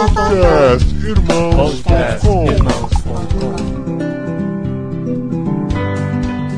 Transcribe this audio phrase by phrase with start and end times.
[0.00, 2.46] Podcast Irmãos.com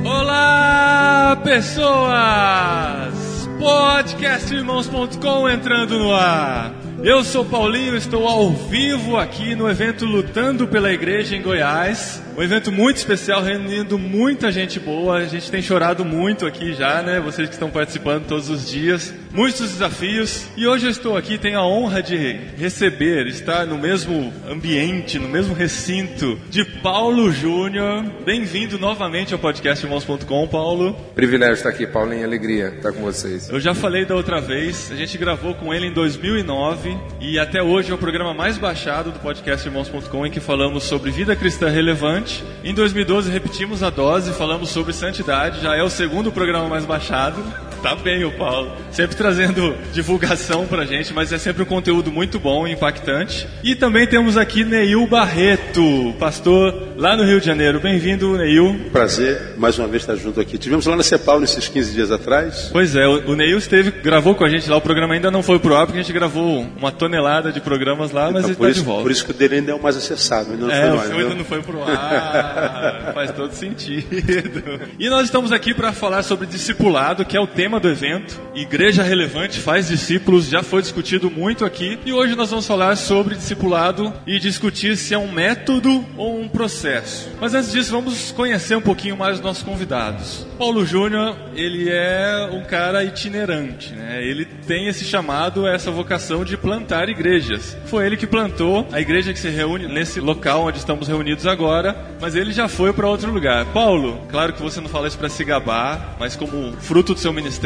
[0.08, 3.13] Olá, pessoas!
[3.58, 6.73] Podcastirmãos.com entrando no ar.
[7.02, 12.22] Eu sou Paulinho, estou ao vivo aqui no evento Lutando pela Igreja em Goiás.
[12.36, 15.16] Um evento muito especial, reunindo muita gente boa.
[15.16, 17.18] A gente tem chorado muito aqui já, né?
[17.18, 19.12] Vocês que estão participando todos os dias.
[19.33, 20.46] Muitos desafios.
[20.59, 22.17] E hoje eu estou aqui, tenho a honra de
[22.59, 28.05] receber, estar no mesmo ambiente, no mesmo recinto de Paulo Júnior.
[28.27, 30.95] Bem-vindo novamente ao podcast Irmãos.com, Paulo.
[31.15, 32.25] Privilégio estar aqui, Paulinho.
[32.25, 33.48] Alegria estar com vocês.
[33.48, 37.62] Eu já falei da outra vez, a gente gravou com ele em 2009 e até
[37.62, 41.70] hoje é o programa mais baixado do podcast Irmãos.com em que falamos sobre vida cristã
[41.70, 46.84] relevante em 2012 repetimos a dose, falamos sobre santidade, já é o segundo programa mais
[46.84, 47.42] baixado.
[47.82, 48.70] Tá bem o Paulo.
[48.92, 53.48] Sempre trazendo divulgação pra gente, mas é sempre um conteúdo muito bom e impactante.
[53.64, 57.80] E também temos aqui Neil Barreto, pastor lá no Rio de Janeiro.
[57.80, 58.91] Bem-vindo, Neil.
[58.92, 60.58] Prazer, mais uma vez estar junto aqui.
[60.58, 62.69] Tivemos lá na Cepal nesses 15 dias atrás.
[62.70, 65.58] Pois é, o Neil esteve, gravou com a gente lá, o programa ainda não foi
[65.58, 68.64] pro ar, porque a gente gravou uma tonelada de programas lá, mas então, ele por
[68.64, 69.02] tá isso, de volta.
[69.02, 71.02] Por isso que o dele ainda é o mais acessado, ainda não é, foi o
[71.02, 73.11] seu ainda não foi pro ar.
[73.12, 74.12] Faz todo sentido.
[74.98, 78.41] E nós estamos aqui para falar sobre discipulado, que é o tema do evento.
[78.55, 81.98] Igreja relevante faz discípulos, já foi discutido muito aqui.
[82.05, 86.48] E hoje nós vamos falar sobre discipulado e discutir se é um método ou um
[86.48, 87.31] processo.
[87.41, 90.47] Mas antes disso, vamos conhecer um pouquinho mais os nossos convidados.
[90.59, 94.23] Paulo Júnior, ele é um cara itinerante, né?
[94.25, 97.77] Ele tem esse chamado, essa vocação de plantar igrejas.
[97.86, 101.97] Foi ele que plantou a igreja que se reúne nesse local onde estamos reunidos agora,
[102.20, 103.67] mas ele já foi para outro lugar.
[103.67, 107.33] Paulo, claro que você não fala isso para se gabar, mas como fruto do seu
[107.33, 107.61] ministério,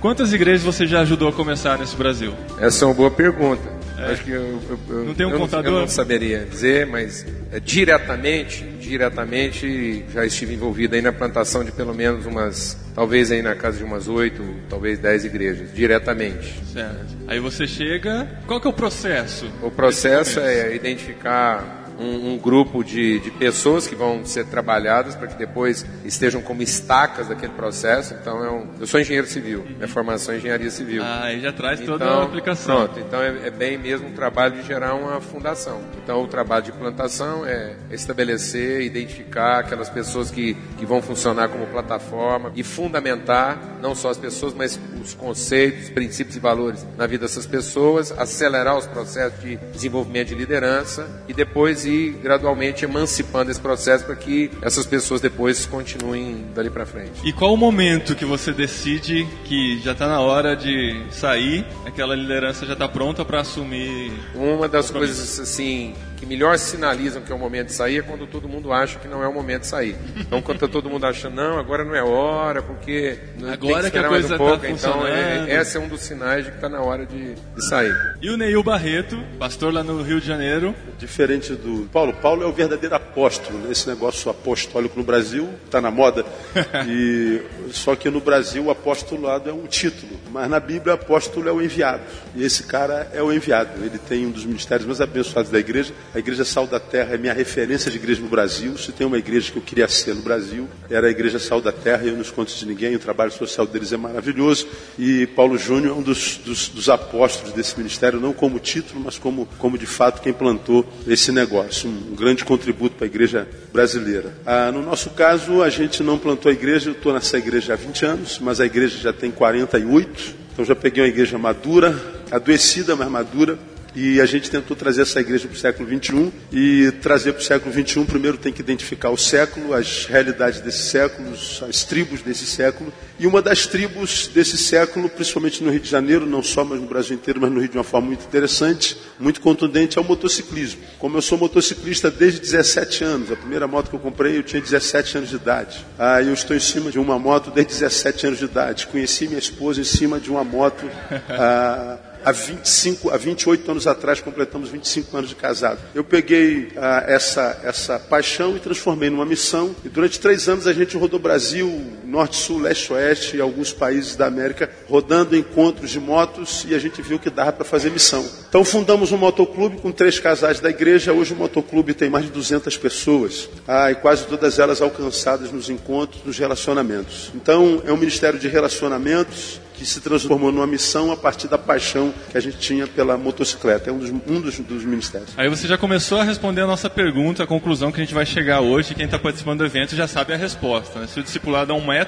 [0.00, 2.34] quantas igrejas você já ajudou a começar nesse Brasil?
[2.60, 3.80] Essa é uma boa pergunta.
[3.98, 5.72] Acho que eu, eu- eu- Não tem um eu contador?
[5.74, 11.70] eu não saberia dizer, mas é, diretamente, diretamente já estive envolvido aí na plantação de
[11.70, 16.62] pelo menos umas, talvez aí na casa de umas oito, talvez dez igrejas, diretamente.
[16.72, 17.14] Certo.
[17.28, 19.50] Aí você chega, qual que é o processo?
[19.62, 25.28] O processo é identificar um, um grupo de, de pessoas que vão ser trabalhadas para
[25.28, 28.14] que depois estejam como estacas daquele processo.
[28.14, 31.02] Então, é um, eu sou engenheiro civil, minha formação é engenharia civil.
[31.02, 32.76] Ah, aí já traz toda Então, a aplicação.
[32.76, 35.82] Pronto, então é, é bem mesmo um trabalho de gerar uma fundação.
[36.02, 41.66] Então o trabalho de plantação é estabelecer, identificar aquelas pessoas que, que vão funcionar como
[41.66, 47.26] plataforma e fundamentar não só as pessoas, mas os conceitos, princípios e valores na vida
[47.26, 51.84] dessas pessoas, acelerar os processos de desenvolvimento de liderança e depois
[52.22, 57.20] gradualmente emancipando esse processo para que essas pessoas depois continuem dali para frente.
[57.24, 62.14] E qual o momento que você decide que já está na hora de sair, aquela
[62.14, 64.12] liderança já está pronta para assumir?
[64.34, 68.26] Uma das coisas assim que melhor sinalizam que é o momento de sair é quando
[68.26, 69.96] todo mundo acha que não é o momento de sair.
[70.18, 73.80] Então, quando tá todo mundo achando, não, agora não é hora, porque Agora que a
[73.80, 74.66] esperar mais coisa um tá pouco.
[74.66, 75.48] Então, é, funcionando.
[75.48, 77.94] esse é um dos sinais de que está na hora de, de sair.
[78.20, 80.74] E o Neil Barreto, pastor lá no Rio de Janeiro.
[80.98, 82.12] Diferente do Paulo.
[82.12, 83.72] Paulo é o verdadeiro apóstolo, né?
[83.72, 86.24] esse negócio apostólico no Brasil está na moda.
[86.86, 87.40] E
[87.72, 91.62] só que no Brasil o apostolado é um título, mas na Bíblia apóstolo é o
[91.62, 92.02] enviado.
[92.34, 93.84] E esse cara é o enviado.
[93.84, 95.92] Ele tem um dos ministérios mais abençoados da igreja.
[96.12, 98.76] A igreja Sal da Terra é minha referência de igreja no Brasil.
[98.76, 101.70] Se tem uma igreja que eu queria ser no Brasil, era a igreja Sal da
[101.70, 102.04] Terra.
[102.04, 102.96] Eu não escondo de ninguém.
[102.96, 104.66] O trabalho social deles é maravilhoso.
[104.98, 109.18] E Paulo Júnior é um dos, dos, dos apóstolos desse ministério, não como título, mas
[109.18, 111.88] como, como de fato quem plantou esse negócio.
[111.88, 114.34] Um, um grande contributo para a igreja brasileira.
[114.44, 116.90] Ah, no nosso caso, a gente não plantou a igreja.
[116.90, 120.34] Eu estou nessa igreja há 20 anos, mas a igreja já tem 48.
[120.52, 121.96] Então já peguei uma igreja madura,
[122.32, 123.56] adoecida, mas madura.
[123.94, 126.32] E a gente tentou trazer essa igreja para o século XXI.
[126.52, 130.88] E trazer para o século XXI, primeiro tem que identificar o século, as realidades desse
[130.88, 131.32] século,
[131.68, 132.92] as tribos desse século.
[133.18, 136.86] E uma das tribos desse século, principalmente no Rio de Janeiro, não só, mas no
[136.86, 140.80] Brasil inteiro, mas no Rio de uma forma muito interessante, muito contundente, é o motociclismo.
[140.98, 144.60] Como eu sou motociclista desde 17 anos, a primeira moto que eu comprei eu tinha
[144.60, 145.84] 17 anos de idade.
[145.98, 148.86] Ah, eu estou em cima de uma moto desde 17 anos de idade.
[148.86, 150.84] Conheci minha esposa em cima de uma moto.
[151.28, 155.80] Ah, há 25, há 28 anos atrás completamos 25 anos de casado.
[155.94, 159.74] Eu peguei ah, essa, essa paixão e transformei numa missão.
[159.84, 161.68] E durante três anos a gente rodou Brasil
[162.10, 166.78] norte, sul, leste, oeste e alguns países da América, rodando encontros de motos e a
[166.78, 168.28] gente viu que dava para fazer missão.
[168.48, 171.12] Então fundamos um motoclube com três casais da igreja.
[171.12, 175.70] Hoje o motoclube tem mais de 200 pessoas ah, e quase todas elas alcançadas nos
[175.70, 177.30] encontros, nos relacionamentos.
[177.34, 182.12] Então é um ministério de relacionamentos que se transformou numa missão a partir da paixão
[182.30, 183.88] que a gente tinha pela motocicleta.
[183.88, 185.30] É um dos, um dos, dos ministérios.
[185.38, 188.26] Aí você já começou a responder a nossa pergunta, a conclusão que a gente vai
[188.26, 188.94] chegar hoje.
[188.94, 191.00] Quem está participando do evento já sabe a resposta.
[191.00, 191.06] Né?
[191.06, 191.99] Se o discipulado é um método,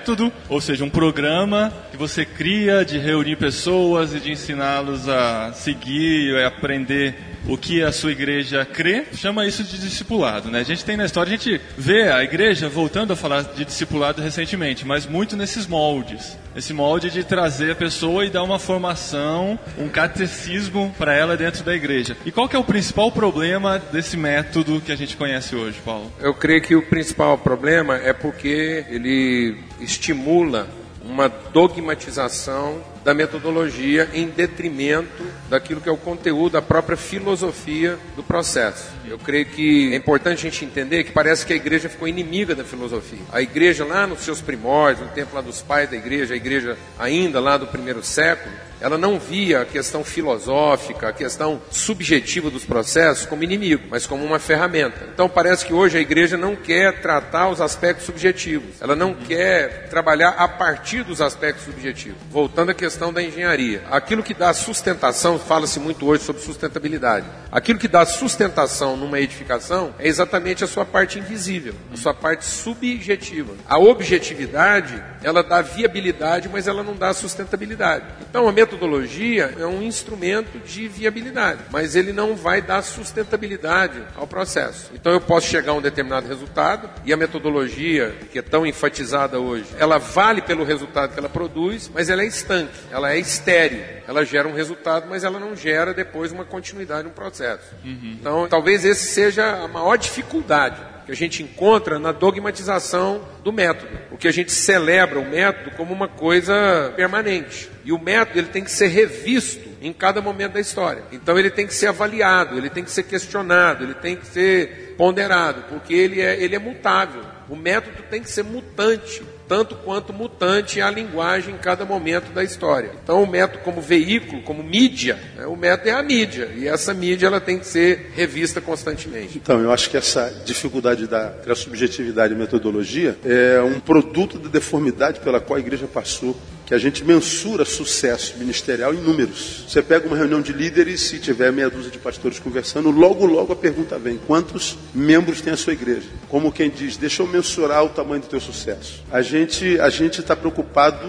[0.49, 6.35] ou seja, um programa que você cria de reunir pessoas e de ensiná-los a seguir
[6.35, 10.51] e aprender o que a sua igreja crê, chama isso de discipulado.
[10.51, 10.61] Né?
[10.61, 14.23] A gente tem na história, a gente vê a igreja voltando a falar de discipulado
[14.23, 16.37] recentemente, mas muito nesses moldes.
[16.55, 21.65] Esse molde de trazer a pessoa e dar uma formação, um catecismo para ela dentro
[21.65, 22.17] da igreja.
[22.25, 26.13] E qual que é o principal problema desse método que a gente conhece hoje, Paulo?
[26.21, 30.69] Eu creio que o principal problema é porque ele estimula
[31.05, 38.23] uma dogmatização da metodologia em detrimento daquilo que é o conteúdo da própria filosofia do
[38.23, 38.91] processo.
[39.07, 42.55] Eu creio que é importante a gente entender que parece que a igreja ficou inimiga
[42.55, 43.19] da filosofia.
[43.33, 46.79] A igreja lá nos seus primórdios, no tempo lá dos pais da igreja, a igreja
[46.99, 52.65] ainda lá do primeiro século, ela não via a questão filosófica, a questão subjetiva dos
[52.65, 55.09] processos como inimigo, mas como uma ferramenta.
[55.15, 59.89] Então parece que hoje a igreja não quer tratar os aspectos subjetivos, ela não quer
[59.89, 62.19] trabalhar a partir dos aspectos subjetivos.
[62.29, 67.79] Voltando à questão da engenharia, aquilo que dá sustentação, fala-se muito hoje sobre sustentabilidade, aquilo
[67.79, 73.55] que dá sustentação numa edificação é exatamente a sua parte invisível, a sua parte subjetiva.
[73.69, 78.05] A objetividade, ela dá viabilidade, mas ela não dá sustentabilidade.
[78.29, 84.27] Então a metodologia é um instrumento de viabilidade, mas ele não vai dar sustentabilidade ao
[84.27, 84.91] processo.
[84.95, 89.39] Então eu posso chegar a um determinado resultado e a metodologia, que é tão enfatizada
[89.39, 93.85] hoje, ela vale pelo resultado que ela produz, mas ela é estanque, ela é estéreo.
[94.07, 97.75] Ela gera um resultado, mas ela não gera depois uma continuidade no processo.
[97.85, 98.17] Uhum.
[98.21, 103.99] Então, talvez esse seja a maior dificuldade que a gente encontra na dogmatização do método,
[104.09, 107.69] porque a gente celebra o método como uma coisa permanente.
[107.85, 111.03] E o método ele tem que ser revisto em cada momento da história.
[111.11, 114.95] Então ele tem que ser avaliado, ele tem que ser questionado, ele tem que ser
[114.97, 117.23] ponderado, porque ele é, ele é mutável.
[117.49, 122.43] O método tem que ser mutante tanto quanto mutante a linguagem em cada momento da
[122.43, 122.91] história.
[123.03, 126.95] Então, o método como veículo, como mídia, né, o método é a mídia, e essa
[126.95, 129.39] mídia ela tem que ser revista constantemente.
[129.39, 135.21] Então, eu acho que essa dificuldade da subjetividade e metodologia é um produto da deformidade
[135.21, 136.37] pela qual a igreja passou
[136.73, 139.67] que a gente mensura sucesso ministerial em números.
[139.69, 143.53] Você pega uma reunião de líderes, se tiver meia dúzia de pastores conversando, logo, logo
[143.53, 146.09] a pergunta vem: quantos membros tem a sua igreja?
[146.31, 149.05] Como quem diz, deixa eu mensurar o tamanho do teu sucesso.
[149.13, 151.07] A gente a gente está preocupado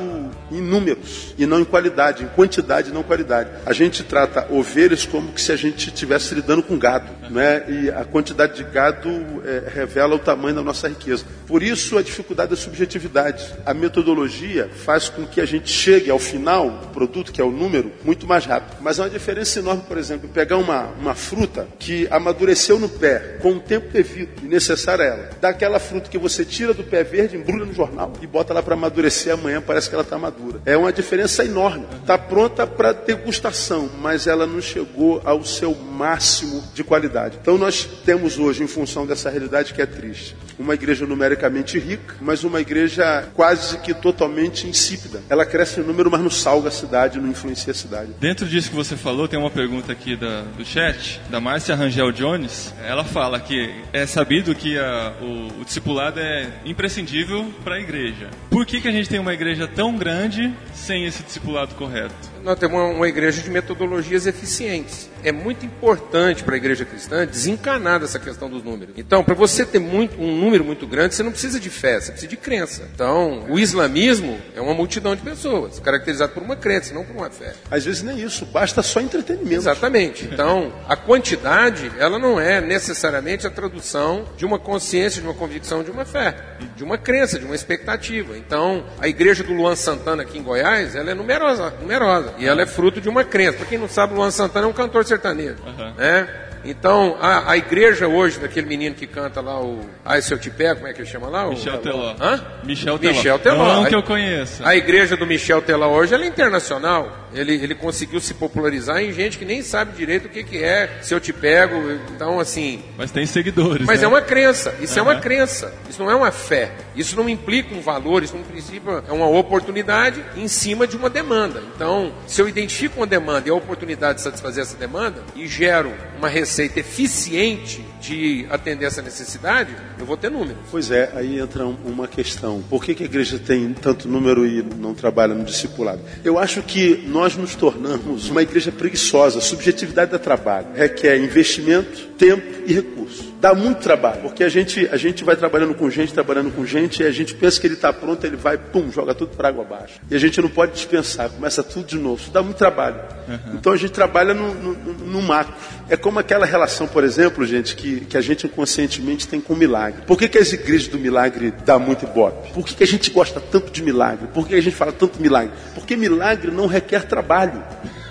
[0.51, 3.49] em números e não em qualidade, em quantidade e não qualidade.
[3.65, 7.63] A gente trata ovelhas como que se a gente estivesse lidando com gado, né?
[7.69, 9.09] E a quantidade de gado
[9.45, 11.23] é, revela o tamanho da nossa riqueza.
[11.47, 13.53] Por isso a dificuldade da subjetividade.
[13.65, 17.51] A metodologia faz com que a gente chegue ao final do produto, que é o
[17.51, 18.77] número, muito mais rápido.
[18.81, 23.37] Mas há uma diferença enorme, por exemplo, pegar uma, uma fruta que amadureceu no pé,
[23.41, 25.29] com o tempo devido e necessário a ela.
[25.39, 28.73] Daquela fruta que você tira do pé verde, embrulha no jornal e bota lá para
[28.73, 30.61] amadurecer amanhã, parece que ela está madura.
[30.65, 31.85] É uma diferença enorme.
[32.01, 37.37] Está pronta para degustação, mas ela não chegou ao seu máximo de qualidade.
[37.41, 42.15] Então nós temos hoje, em função dessa realidade que é triste, uma igreja numericamente rica,
[42.21, 45.21] mas uma igreja quase que totalmente insípida.
[45.29, 48.11] Ela cresce em número, mas não salga a cidade, não influencia a cidade.
[48.19, 52.11] Dentro disso que você falou, tem uma pergunta aqui da, do chat, da Márcia Rangel
[52.11, 52.73] Jones.
[52.83, 58.29] Ela fala que é sabido que a, o, o discipulado é imprescindível para a igreja.
[58.49, 62.32] Por que, que a gente tem uma igreja tão grande sem esse discipulado correto?
[62.43, 65.09] Nós temos uma, igreja de metodologias eficientes.
[65.23, 68.93] É muito importante para a igreja cristã desencanar dessa questão dos números.
[68.97, 72.11] Então, para você ter muito, um número muito grande, você não precisa de fé, você
[72.11, 72.89] precisa de crença.
[72.93, 77.29] Então, o islamismo é uma multidão de pessoas, caracterizado por uma crença, não por uma
[77.29, 77.53] fé.
[77.71, 79.55] Às vezes nem isso, basta só entretenimento.
[79.55, 80.25] Exatamente.
[80.25, 85.81] Então, a quantidade, ela não é necessariamente a tradução de uma consciência, de uma convicção,
[85.81, 86.35] de uma fé,
[86.75, 88.37] de uma crença, de uma expectativa.
[88.37, 92.32] Então, a igreja do Luan Santana aqui em Goiás, ela é numerosa, numerosa.
[92.37, 93.57] E ela é fruto de uma crença.
[93.57, 95.57] Para quem não sabe, o Luan Santana é um cantor sertanejo.
[95.65, 95.93] Uhum.
[95.95, 96.27] Né?
[96.65, 100.49] Então, a, a igreja hoje, daquele menino que canta lá o Ai Se Eu Te
[100.49, 101.47] Pego, como é que ele chama lá?
[101.47, 102.15] Michel Teló.
[102.19, 102.41] Hã?
[102.63, 103.13] Michel Teló.
[103.13, 103.75] Michel Teló.
[103.75, 104.65] Não que eu conheço.
[104.65, 107.27] A igreja do Michel Teló hoje ela é internacional.
[107.33, 110.99] Ele, ele conseguiu se popularizar em gente que nem sabe direito o que, que é
[111.01, 111.75] Se Eu Te Pego.
[112.15, 112.81] Então, assim...
[112.97, 114.05] Mas tem seguidores, Mas né?
[114.05, 114.73] é uma crença.
[114.79, 115.09] Isso uhum.
[115.09, 115.73] é uma crença.
[115.89, 116.71] Isso não é uma fé.
[116.95, 121.09] Isso não implica um valor, isso no princípio é uma oportunidade em cima de uma
[121.09, 121.61] demanda.
[121.75, 125.93] Então, se eu identifico uma demanda e a oportunidade de satisfazer essa demanda e gero
[126.17, 130.57] uma receita eficiente de atender essa necessidade, eu vou ter números.
[130.69, 132.61] Pois é, aí entra uma questão.
[132.69, 136.01] Por que, que a igreja tem tanto número e não trabalha no discipulado?
[136.23, 139.39] Eu acho que nós nos tornamos uma igreja preguiçosa.
[139.39, 144.87] A subjetividade da trabalho requer investimento, tempo e recurso dá muito trabalho, porque a gente,
[144.89, 147.73] a gente vai trabalhando com gente, trabalhando com gente, e a gente pensa que ele
[147.73, 149.99] está pronto, ele vai, pum, joga tudo para água abaixo.
[150.09, 152.21] E a gente não pode dispensar, começa tudo de novo.
[152.21, 153.01] Isso dá muito trabalho.
[153.27, 153.55] Uhum.
[153.55, 155.53] Então a gente trabalha no, no, no, macro.
[155.89, 159.57] É como aquela relação, por exemplo, gente, que, que a gente inconscientemente tem com o
[159.57, 160.03] milagre.
[160.07, 162.53] Por que, que as igrejas do milagre dão muito ibope?
[162.53, 164.25] Por que, que a gente gosta tanto de milagre?
[164.33, 165.51] Por que a gente fala tanto milagre?
[165.75, 167.61] Porque milagre não requer trabalho.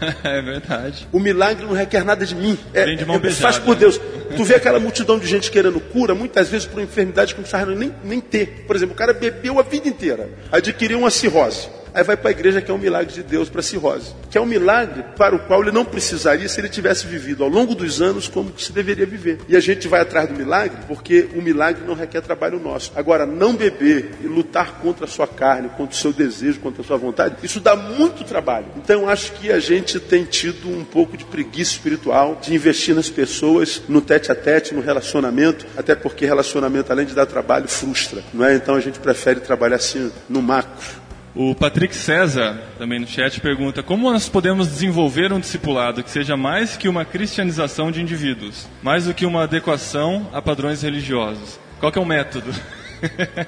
[0.25, 1.07] é verdade.
[1.13, 2.59] O milagre não requer nada de mim.
[2.75, 4.01] É, de mão é, beijada, faz por Deus.
[4.37, 7.75] Tu vê aquela multidão de gente querendo cura, muitas vezes por enfermidade que não precisava
[7.75, 8.65] nem, nem ter.
[8.67, 11.69] Por exemplo, o cara bebeu a vida inteira, adquiriu uma cirrose.
[11.95, 14.15] Aí vai para a igreja que é um milagre de Deus para cirrose.
[14.31, 17.51] Que é um milagre para o qual ele não precisaria se ele tivesse vivido ao
[17.51, 19.41] longo dos anos como se deveria viver.
[19.49, 22.93] E a gente vai atrás do milagre porque o milagre não requer trabalho nosso.
[22.95, 26.85] Agora, não beber e lutar contra a sua carne, contra o seu desejo, contra a
[26.85, 28.67] sua vontade, isso dá muito trabalho.
[28.77, 33.11] Então, acho que a gente tem tido um pouco de preguiça espiritual de investir nas
[33.11, 38.23] pessoas, no tete a tete, no relacionamento, até porque relacionamento, além de dar trabalho, frustra.
[38.33, 38.55] Não é?
[38.55, 41.02] Então, a gente prefere trabalhar assim no macro
[41.35, 46.37] o Patrick César, também no chat, pergunta: Como nós podemos desenvolver um discipulado que seja
[46.37, 51.59] mais que uma cristianização de indivíduos, mais do que uma adequação a padrões religiosos?
[51.81, 52.53] Qual é o método?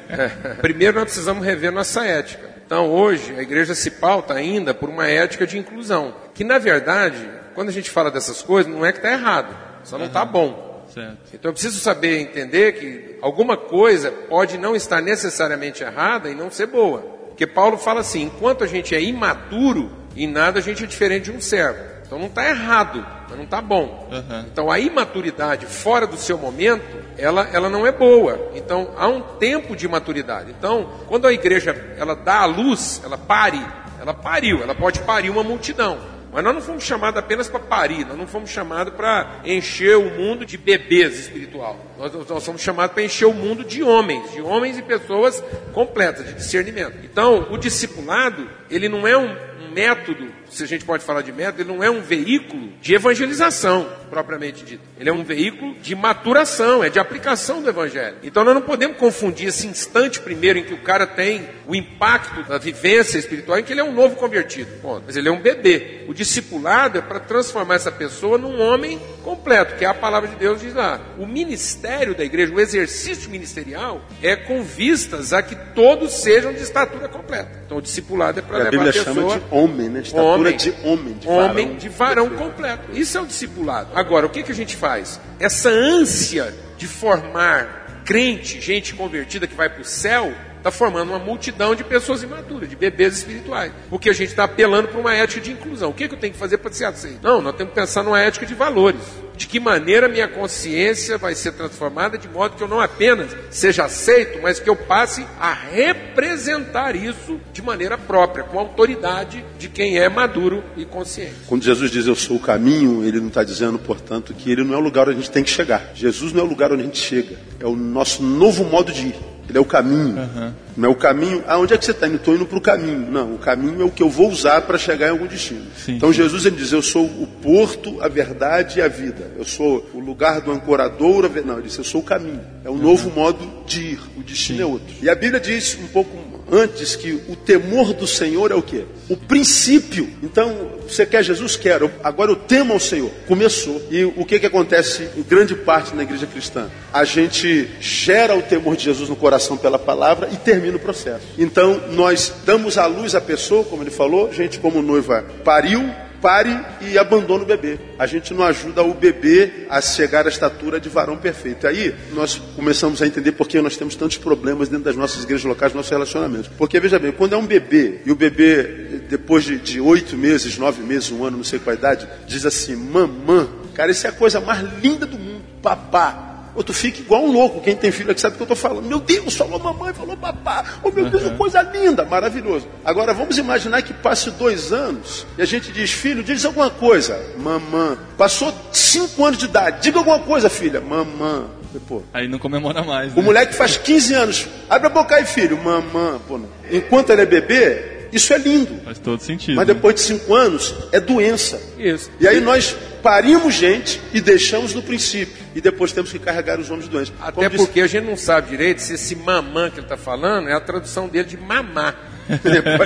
[0.09, 2.51] É, primeiro, nós precisamos rever nossa ética.
[2.67, 7.29] Então, hoje, a igreja se pauta ainda por uma ética de inclusão, que, na verdade,
[7.55, 10.85] quando a gente fala dessas coisas, não é que está errado, só não está bom.
[10.93, 11.19] Certo.
[11.33, 16.51] Então eu preciso saber entender que alguma coisa pode não estar necessariamente errada e não
[16.51, 17.24] ser boa.
[17.35, 21.25] Porque Paulo fala assim: enquanto a gente é imaturo, em nada a gente é diferente
[21.25, 21.95] de um servo.
[22.07, 24.09] Então não está errado, mas não está bom.
[24.13, 24.41] Uhum.
[24.53, 28.53] Então a imaturidade fora do seu momento, ela, ela não é boa.
[28.55, 30.55] Então há um tempo de maturidade.
[30.57, 33.61] Então, quando a igreja ela dá a luz, ela pare,
[34.01, 35.99] ela pariu, ela pode parir uma multidão.
[36.35, 40.11] Mas nós não fomos chamados apenas para parir, nós não fomos chamados para encher o
[40.11, 41.79] mundo de bebês espiritual.
[41.97, 45.41] Nós, nós somos chamados para encher o mundo de homens, de homens e pessoas
[45.73, 46.97] completas, de discernimento.
[47.05, 51.33] Então, o discipulado, ele não é um, um método se a gente pode falar de
[51.33, 54.83] método, ele não é um veículo de evangelização, propriamente dito.
[54.99, 58.17] Ele é um veículo de maturação, é de aplicação do evangelho.
[58.23, 62.43] Então nós não podemos confundir esse instante primeiro em que o cara tem o impacto
[62.49, 64.71] da vivência espiritual, em que ele é um novo convertido.
[64.81, 65.05] Ponto.
[65.07, 66.05] Mas ele é um bebê.
[66.09, 70.37] O discipulado é para transformar essa pessoa num homem completo, que é a palavra de
[70.37, 71.01] Deus diz lá.
[71.19, 76.63] O ministério da igreja, o exercício ministerial, é com vistas a que todos sejam de
[76.63, 77.63] estatura completa.
[77.65, 79.15] Então o discipulado é para levar a Bíblia a pessoa...
[79.15, 80.01] chama de homem, né?
[80.01, 82.93] Estatura homem, de homem, de homem varão, de varão completo.
[82.93, 83.91] Isso é o discipulado.
[83.95, 85.21] Agora, o que, que a gente faz?
[85.39, 90.33] Essa ânsia de formar crente, gente convertida que vai para o céu,
[90.65, 93.71] está formando uma multidão de pessoas imaturas, de bebês espirituais.
[93.91, 95.91] Porque a gente está apelando para uma ética de inclusão.
[95.91, 97.19] O que, que eu tenho que fazer para ser aceito?
[97.23, 99.03] Não, nós temos que pensar numa ética de valores.
[99.37, 103.85] De que maneira minha consciência vai ser transformada de modo que eu não apenas seja
[103.85, 109.99] aceito, mas que eu passe a representar isso de maneira própria, com autoridade de quem
[109.99, 111.35] é maduro e consciente.
[111.47, 114.75] Quando Jesus diz eu sou o caminho, ele não está dizendo, portanto, que ele não
[114.75, 115.91] é o lugar onde a gente tem que chegar.
[115.95, 119.09] Jesus não é o lugar onde a gente chega, é o nosso novo modo de
[119.09, 119.34] ir.
[119.49, 120.17] Ele é o caminho.
[120.17, 120.53] Uhum.
[120.77, 121.45] Não é o caminho.
[121.47, 122.17] Ah, onde é que você está indo?
[122.17, 123.11] Estou indo para o caminho.
[123.11, 125.67] Não, o caminho é o que eu vou usar para chegar em algum destino.
[125.77, 126.17] Sim, então sim.
[126.17, 129.31] Jesus ele diz: Eu sou o porto, a verdade e a vida.
[129.37, 131.31] Eu sou o lugar do ancorador.
[131.45, 132.41] Não, ele diz: Eu sou o caminho.
[132.65, 132.79] É um uhum.
[132.79, 134.01] novo modo de ir.
[134.17, 134.63] O destino sim.
[134.63, 134.95] é outro.
[135.03, 136.17] E a Bíblia diz um pouco
[136.51, 138.85] antes que o temor do Senhor é o que?
[139.09, 140.09] O princípio.
[140.23, 141.57] Então, você quer Jesus?
[141.57, 141.91] Quero.
[142.03, 143.11] Agora eu temo ao Senhor.
[143.27, 143.81] Começou.
[143.91, 146.71] E o que, que acontece em grande parte na igreja cristã?
[146.93, 151.27] A gente gera o temor de Jesus no coração pela palavra e termina o processo.
[151.39, 155.85] Então, nós damos à luz a pessoa, como ele falou, gente como noiva pariu,
[156.25, 157.79] pare e abandone o bebê.
[157.99, 161.67] A gente não ajuda o bebê a chegar à estatura de varão perfeito.
[161.67, 165.45] Aí nós começamos a entender por que nós temos tantos problemas dentro das nossas igrejas
[165.45, 166.51] locais, nossos relacionamentos.
[166.57, 170.83] Porque, veja bem, quando é um bebê, e o bebê, depois de oito meses, nove
[170.83, 174.41] meses, um ano, não sei qual idade, diz assim, mamã, cara, isso é a coisa
[174.41, 176.34] mais linda do mundo, papá.
[176.55, 177.61] Ou tu fica igual um louco.
[177.61, 178.87] Quem tem filho aqui sabe o que eu estou falando.
[178.87, 180.65] Meu Deus, falou mamãe, falou papá.
[180.83, 181.37] Oh meu Deus, uhum.
[181.37, 182.67] coisa linda, maravilhoso.
[182.85, 187.21] Agora vamos imaginar que passe dois anos e a gente diz, filho, diz alguma coisa.
[187.39, 187.99] Mamã.
[188.17, 189.83] Passou cinco anos de idade.
[189.83, 190.81] Diga alguma coisa, filha.
[190.81, 191.47] Mamã.
[191.89, 193.13] Pô, Aí não comemora mais.
[193.13, 193.23] o Né?
[193.23, 196.49] moleque faz 15 anos, abre a boca aí, filho, mamã, pô, não.
[196.71, 198.81] Enquanto ele é bebê, isso é lindo.
[198.85, 199.57] Faz todo sentido.
[199.57, 201.61] Mas depois de 5 anos, é doença.
[201.79, 202.11] Isso.
[202.21, 205.35] E aí nós parimos gente e deixamos no princípio.
[205.55, 207.13] E depois temos que carregar os homens doentes.
[207.21, 209.97] Até Como disse- porque a gente não sabe direito se esse mamã que ele está
[209.97, 212.13] falando é a tradução dele de mamar.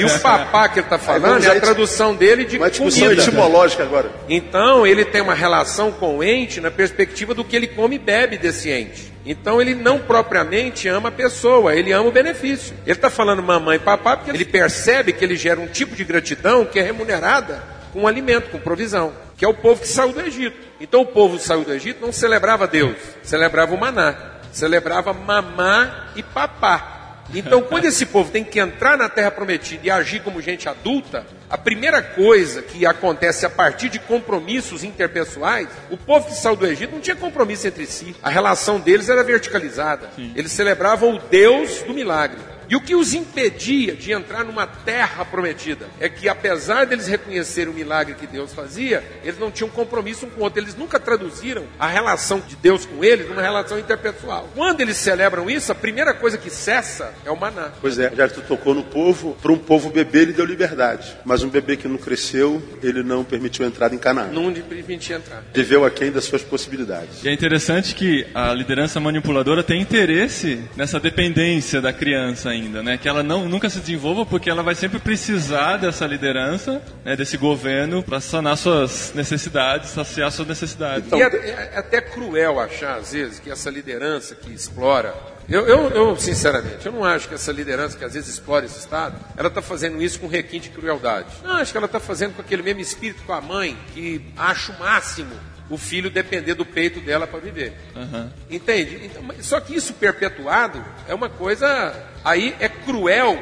[0.00, 3.22] E o papá que ele está falando é a tradução dele de Uma discussão comida.
[3.22, 4.10] etimológica agora.
[4.28, 7.98] Então ele tem uma relação com o ente na perspectiva do que ele come e
[7.98, 9.12] bebe desse ente.
[9.24, 12.74] Então ele não propriamente ama a pessoa, ele ama o benefício.
[12.84, 16.02] Ele está falando mamãe e papá porque ele percebe que ele gera um tipo de
[16.04, 20.20] gratidão que é remunerada com alimento, com provisão, que é o povo que saiu do
[20.20, 20.56] Egito.
[20.80, 24.14] Então o povo que saiu do Egito não celebrava Deus, celebrava o maná,
[24.52, 26.97] celebrava mamá e papá.
[27.34, 31.26] Então, quando esse povo tem que entrar na terra prometida e agir como gente adulta,
[31.48, 36.66] a primeira coisa que acontece a partir de compromissos interpessoais, o povo que saiu do
[36.66, 38.16] Egito não tinha compromisso entre si.
[38.22, 40.10] A relação deles era verticalizada.
[40.34, 42.38] Eles celebravam o Deus do milagre.
[42.68, 47.72] E o que os impedia de entrar numa terra prometida é que, apesar deles reconhecerem
[47.72, 50.60] o milagre que Deus fazia, eles não tinham compromisso um com o outro.
[50.60, 54.48] Eles nunca traduziram a relação de Deus com eles numa relação interpessoal.
[54.54, 57.70] Quando eles celebram isso, a primeira coisa que cessa é o maná.
[57.80, 61.16] Pois é, já que tu tocou no povo, para um povo bebê ele deu liberdade.
[61.24, 64.28] Mas um bebê que não cresceu, ele não permitiu a entrada em Canaã.
[64.28, 65.42] Não de permitir entrar.
[65.54, 67.24] Viveu aquém das suas possibilidades.
[67.24, 72.98] E é interessante que a liderança manipuladora tem interesse nessa dependência da criança ainda, né?
[72.98, 77.36] Que ela não, nunca se desenvolva porque ela vai sempre precisar dessa liderança, né, desse
[77.36, 81.10] governo, para sanar suas necessidades, saciar suas necessidades.
[81.12, 85.14] E é, é até cruel achar, às vezes, que essa liderança que explora.
[85.48, 88.78] Eu, eu, eu, sinceramente, eu não acho que essa liderança que às vezes explora esse
[88.78, 91.28] Estado, ela está fazendo isso com requinte de crueldade.
[91.42, 94.72] Não, acho que ela está fazendo com aquele mesmo espírito com a mãe, que acha
[94.72, 95.34] o máximo
[95.70, 97.72] o filho depender do peito dela para viver.
[97.94, 98.32] Aham.
[98.50, 99.00] Entende?
[99.04, 101.94] Então, só que isso perpetuado é uma coisa.
[102.24, 103.38] Aí é cruel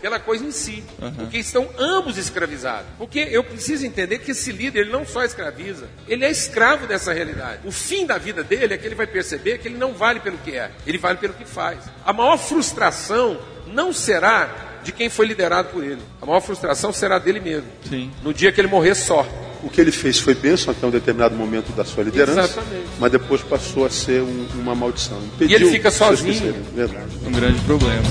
[0.00, 0.82] pela coisa em si.
[1.16, 2.86] Porque estão ambos escravizados.
[2.98, 7.12] Porque eu preciso entender que esse líder ele não só escraviza, ele é escravo dessa
[7.12, 7.60] realidade.
[7.66, 10.38] O fim da vida dele é que ele vai perceber que ele não vale pelo
[10.38, 11.78] que é, ele vale pelo que faz.
[12.04, 16.00] A maior frustração não será de quem foi liderado por ele.
[16.20, 17.68] A maior frustração será dele mesmo.
[17.88, 18.10] Sim.
[18.22, 19.26] No dia que ele morrer só.
[19.62, 22.86] O que ele fez foi bênção até um determinado momento da sua liderança, Exatamente.
[22.98, 25.18] mas depois passou a ser um- uma maldição.
[25.40, 26.54] E ele fica sozinho.
[26.74, 27.04] Verdade.
[27.26, 28.02] Um grande problema.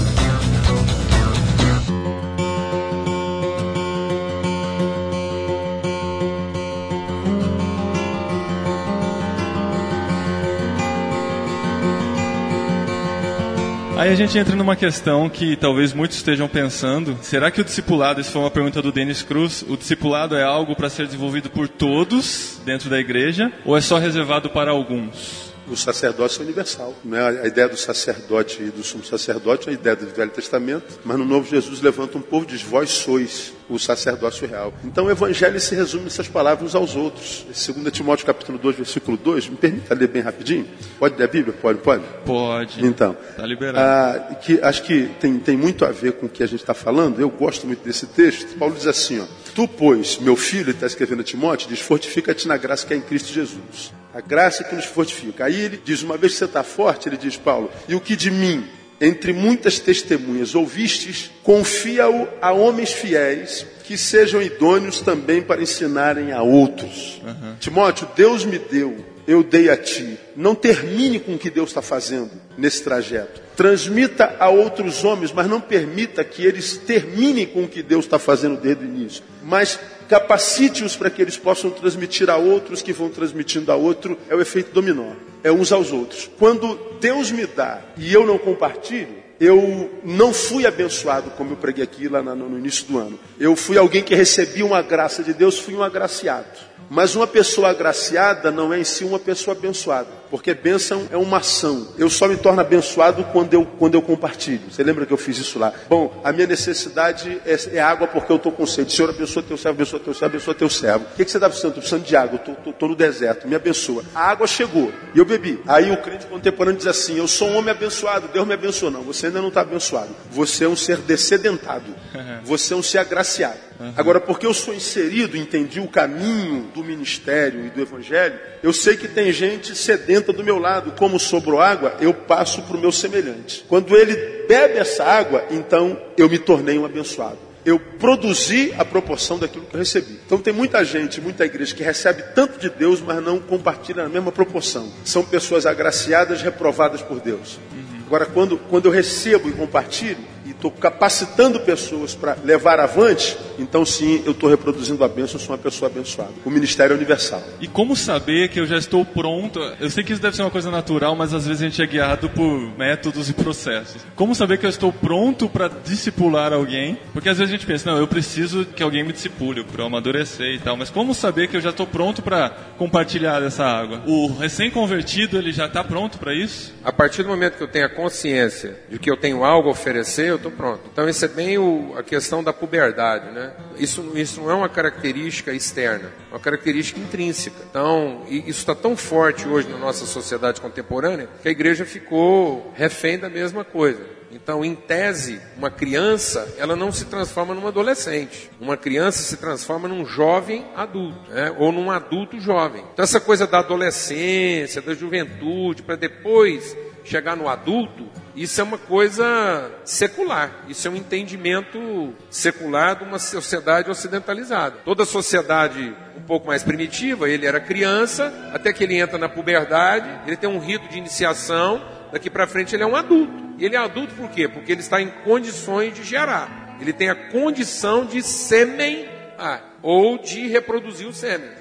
[14.00, 18.22] Aí a gente entra numa questão que talvez muitos estejam pensando: será que o discipulado,
[18.22, 21.68] isso foi uma pergunta do Denis Cruz, o discipulado é algo para ser desenvolvido por
[21.68, 25.52] todos dentro da igreja ou é só reservado para alguns?
[25.68, 26.96] O sacerdócio é universal.
[27.04, 27.42] Né?
[27.44, 31.18] A ideia do sacerdote e do sumo sacerdote é a ideia do Velho Testamento, mas
[31.18, 34.74] no Novo Jesus levanta um povo e diz: Vós sois o sacerdócio real.
[34.84, 37.46] Então o evangelho se resume nessas palavras uns aos outros.
[37.48, 40.68] 2 Timóteo capítulo 2, versículo 2, me permita ler bem rapidinho?
[40.98, 41.54] Pode ler a Bíblia?
[41.62, 42.04] Pode, pode?
[42.26, 42.86] Pode.
[42.86, 43.80] Então, Tá liberado.
[43.80, 46.74] ah, que, acho que tem, tem muito a ver com o que a gente está
[46.74, 47.20] falando.
[47.20, 48.58] Eu gosto muito desse texto.
[48.58, 52.48] Paulo diz assim: ó, Tu, pois, meu filho, ele está escrevendo a Timóteo, diz: Fortifica-te
[52.48, 53.92] na graça que é em Cristo Jesus.
[54.14, 55.46] A graça que nos fortifica.
[55.46, 58.16] Aí ele diz: Uma vez que você está forte, ele diz, Paulo, e o que
[58.16, 58.66] de mim,
[59.02, 66.44] entre muitas testemunhas, ouvistes, confia-o a homens fiéis que sejam idôneos também para ensinarem a
[66.44, 67.22] outros.
[67.60, 70.18] Timóteo, Deus me deu eu dei a ti.
[70.36, 73.40] Não termine com o que Deus está fazendo nesse trajeto.
[73.56, 78.18] Transmita a outros homens, mas não permita que eles terminem com o que Deus está
[78.18, 79.24] fazendo desde o início.
[79.44, 79.80] Mas
[80.10, 84.18] capacite-os para que eles possam transmitir a outros que vão transmitindo a outro.
[84.28, 85.12] É o efeito dominó.
[85.44, 86.30] É uns aos outros.
[86.38, 91.84] Quando Deus me dá e eu não compartilho, eu não fui abençoado, como eu preguei
[91.84, 93.18] aqui lá no início do ano.
[93.40, 96.48] Eu fui alguém que recebia uma graça de Deus, fui um agraciado.
[96.90, 101.38] Mas uma pessoa agraciada não é em si uma pessoa abençoada, porque bênção é uma
[101.38, 101.88] ação.
[101.98, 104.62] Eu só me torno abençoado quando eu, quando eu compartilho.
[104.70, 105.74] Você lembra que eu fiz isso lá?
[105.90, 108.94] Bom, a minha necessidade é, é água porque eu estou com sede.
[108.94, 111.06] Senhor, abençoa teu servo, abençoa teu servo, abençoa teu servo.
[111.06, 111.72] O que, que você está precisando?
[111.72, 114.04] Estou precisando de água, estou no deserto, me abençoa.
[114.14, 115.60] A água chegou e eu bebi.
[115.68, 118.92] Aí o crente contemporâneo diz assim: Eu sou um homem abençoado, Deus me abençoou.
[118.92, 120.10] Não, você ainda não está abençoado.
[120.32, 121.94] Você é um ser descedentado.
[122.44, 123.60] Você é um ser agraciado.
[123.96, 128.98] Agora, porque eu sou inserido, entendi o caminho do ministério e do evangelho, eu sei
[128.98, 130.94] que tem gente sedenta do meu lado.
[130.98, 133.66] Como sobrou água, eu passo para o meu semelhante.
[133.68, 134.16] Quando ele
[134.48, 137.38] bebe essa água, então eu me tornei um abençoado.
[137.66, 140.20] eu produzi a proporção daquilo que eu recebi.
[140.26, 144.10] Então tem muita gente, muita igreja que recebe tanto de Deus, mas não compartilha na
[144.10, 144.92] mesma proporção.
[145.04, 147.60] São pessoas agraciadas, reprovadas por Deus.
[148.08, 150.18] Agora, quando, quando eu recebo e compartilho,
[150.60, 155.56] estou capacitando pessoas para levar avante, então sim, eu estou reproduzindo a bênção, eu sou
[155.56, 156.32] uma pessoa abençoada.
[156.46, 157.42] O ministério é universal.
[157.62, 159.60] E como saber que eu já estou pronto?
[159.80, 161.88] Eu sei que isso deve ser uma coisa natural, mas às vezes a gente é
[161.88, 164.02] guiado por métodos e processos.
[164.16, 166.98] Como saber que eu estou pronto para discipular alguém?
[167.14, 169.88] Porque às vezes a gente pensa, não, eu preciso que alguém me discipule para eu
[169.88, 174.02] amadurecer e tal, mas como saber que eu já estou pronto para compartilhar essa água?
[174.06, 176.74] O recém-convertido, ele já está pronto para isso?
[176.84, 179.72] A partir do momento que eu tenho a consciência de que eu tenho algo a
[179.72, 180.82] oferecer, eu estou pronto.
[180.92, 183.54] Então, isso é bem o, a questão da puberdade, né?
[183.78, 187.58] Isso, isso não é uma característica externa, é uma característica intrínseca.
[187.70, 193.18] Então, isso está tão forte hoje na nossa sociedade contemporânea que a igreja ficou refém
[193.18, 194.20] da mesma coisa.
[194.32, 198.52] Então, em tese, uma criança, ela não se transforma numa adolescente.
[198.60, 201.56] Uma criança se transforma num jovem adulto, né?
[201.58, 202.84] ou num adulto jovem.
[202.94, 206.78] Então, essa coisa da adolescência, da juventude, para depois
[207.10, 210.64] chegar no adulto, isso é uma coisa secular.
[210.68, 214.78] Isso é um entendimento secular de uma sociedade ocidentalizada.
[214.86, 220.08] Toda sociedade um pouco mais primitiva, ele era criança, até que ele entra na puberdade,
[220.28, 223.50] ele tem um rito de iniciação, daqui para frente ele é um adulto.
[223.58, 224.48] E ele é adulto por quê?
[224.48, 226.78] Porque ele está em condições de gerar.
[226.80, 231.59] Ele tem a condição de semear ou de reproduzir o sêmen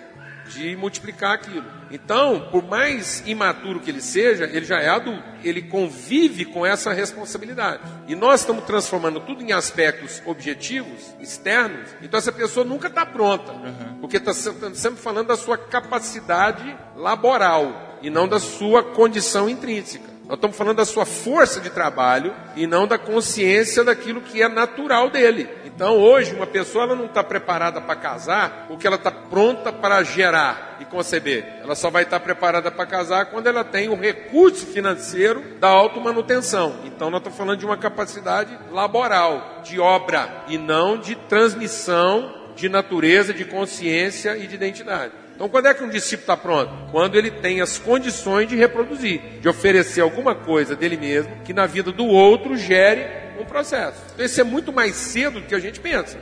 [0.48, 1.64] de multiplicar aquilo.
[1.90, 5.22] Então, por mais imaturo que ele seja, ele já é adulto.
[5.42, 7.82] Ele convive com essa responsabilidade.
[8.06, 11.88] E nós estamos transformando tudo em aspectos objetivos, externos.
[12.02, 13.52] Então, essa pessoa nunca está pronta.
[13.52, 13.98] Uhum.
[14.00, 20.07] Porque está sempre falando da sua capacidade laboral e não da sua condição intrínseca.
[20.28, 24.48] Nós estamos falando da sua força de trabalho e não da consciência daquilo que é
[24.48, 25.48] natural dele.
[25.64, 30.02] Então, hoje, uma pessoa ela não está preparada para casar porque ela está pronta para
[30.02, 31.60] gerar e conceber.
[31.62, 36.80] Ela só vai estar preparada para casar quando ela tem o recurso financeiro da automanutenção.
[36.84, 42.68] Então, nós estamos falando de uma capacidade laboral, de obra, e não de transmissão de
[42.68, 45.12] natureza, de consciência e de identidade.
[45.38, 46.90] Então, quando é que um discípulo está pronto?
[46.90, 51.64] Quando ele tem as condições de reproduzir, de oferecer alguma coisa dele mesmo que na
[51.64, 53.06] vida do outro gere
[53.40, 54.02] um processo.
[54.14, 56.18] Então, isso é muito mais cedo do que a gente pensa.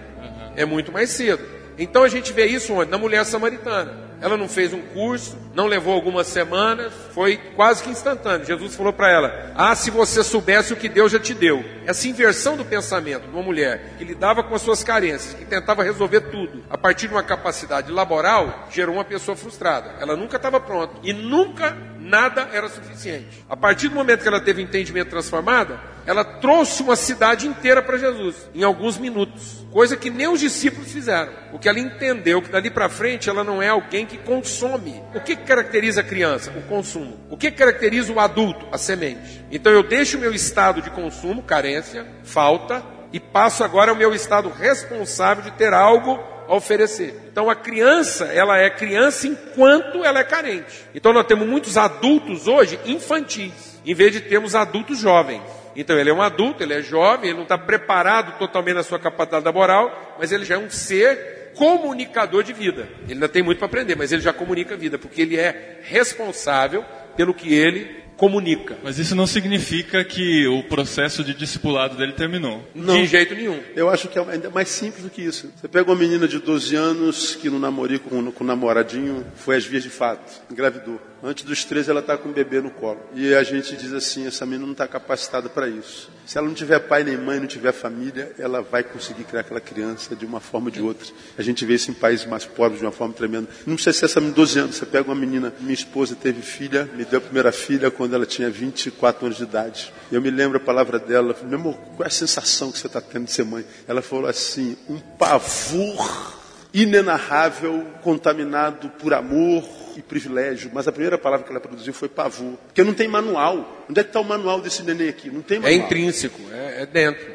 [0.55, 1.43] É muito mais cedo.
[1.79, 2.91] Então, a gente vê isso onde?
[2.91, 3.97] Na mulher samaritana.
[4.21, 8.47] Ela não fez um curso, não levou algumas semanas, foi quase que instantâneo.
[8.47, 11.65] Jesus falou para ela: Ah, se você soubesse o que Deus já te deu.
[11.87, 15.83] Essa inversão do pensamento de uma mulher que lidava com as suas carências, que tentava
[15.83, 19.95] resolver tudo a partir de uma capacidade laboral, gerou uma pessoa frustrada.
[19.99, 23.45] Ela nunca estava pronta e nunca nada era suficiente.
[23.49, 27.99] A partir do momento que ela teve entendimento transformado, ela trouxe uma cidade inteira para
[27.99, 29.67] Jesus, em alguns minutos.
[29.73, 31.33] Coisa que nem os discípulos fizeram.
[31.51, 35.03] Porque ela entendeu que dali para frente ela não é alguém que consome.
[35.15, 36.51] O que caracteriza a criança?
[36.51, 37.19] O consumo.
[37.31, 38.67] O que caracteriza o adulto?
[38.73, 39.45] A semente.
[39.51, 42.83] Então eu deixo o meu estado de consumo, carência, falta,
[43.13, 47.15] e passo agora ao meu estado responsável de ter algo a oferecer.
[47.31, 50.85] Então a criança, ela é criança enquanto ela é carente.
[50.95, 55.43] Então nós temos muitos adultos hoje infantis, em vez de termos adultos jovens.
[55.75, 58.99] Então ele é um adulto, ele é jovem, ele não está preparado totalmente na sua
[58.99, 62.89] capacidade laboral, mas ele já é um ser comunicador de vida.
[63.05, 65.81] Ele ainda tem muito para aprender, mas ele já comunica a vida, porque ele é
[65.83, 66.85] responsável
[67.17, 68.77] pelo que ele comunica.
[68.83, 72.63] Mas isso não significa que o processo de discipulado dele terminou.
[72.75, 72.95] Não.
[72.95, 73.61] De jeito nenhum.
[73.75, 75.53] Eu acho que é ainda mais simples do que isso.
[75.57, 79.57] Você pega uma menina de 12 anos que no namorico com, com o namoradinho foi
[79.57, 81.01] às vias de fato, engravidou.
[81.23, 83.01] Antes dos 13 ela está com um bebê no colo.
[83.15, 86.11] E a gente diz assim, essa menina não está capacitada para isso.
[86.27, 89.61] Se ela não tiver pai nem mãe, não tiver família, ela vai conseguir criar aquela
[89.61, 91.07] criança de uma forma ou de outra.
[91.39, 93.49] A gente vê isso em países mais pobres de uma forma tremenda.
[93.67, 94.77] Não precisa ser essa menina de 12 anos.
[94.77, 98.27] Você pega uma menina, minha esposa teve filha, me deu a primeira filha quando ela
[98.27, 99.93] tinha 24 anos de idade.
[100.13, 103.01] Eu me lembro a palavra dela, meu amor, qual é a sensação que você está
[103.01, 103.65] tendo de ser mãe?
[103.89, 106.37] Ela falou assim, um pavor
[106.75, 109.65] inenarrável, contaminado por amor,
[109.99, 112.55] e privilégio, mas a primeira palavra que ela produziu foi pavor.
[112.67, 113.85] Porque não tem manual.
[113.89, 115.31] Onde é que está o manual desse neném aqui?
[115.31, 115.81] Não tem é manual.
[115.81, 117.27] É intrínseco, é, é dentro.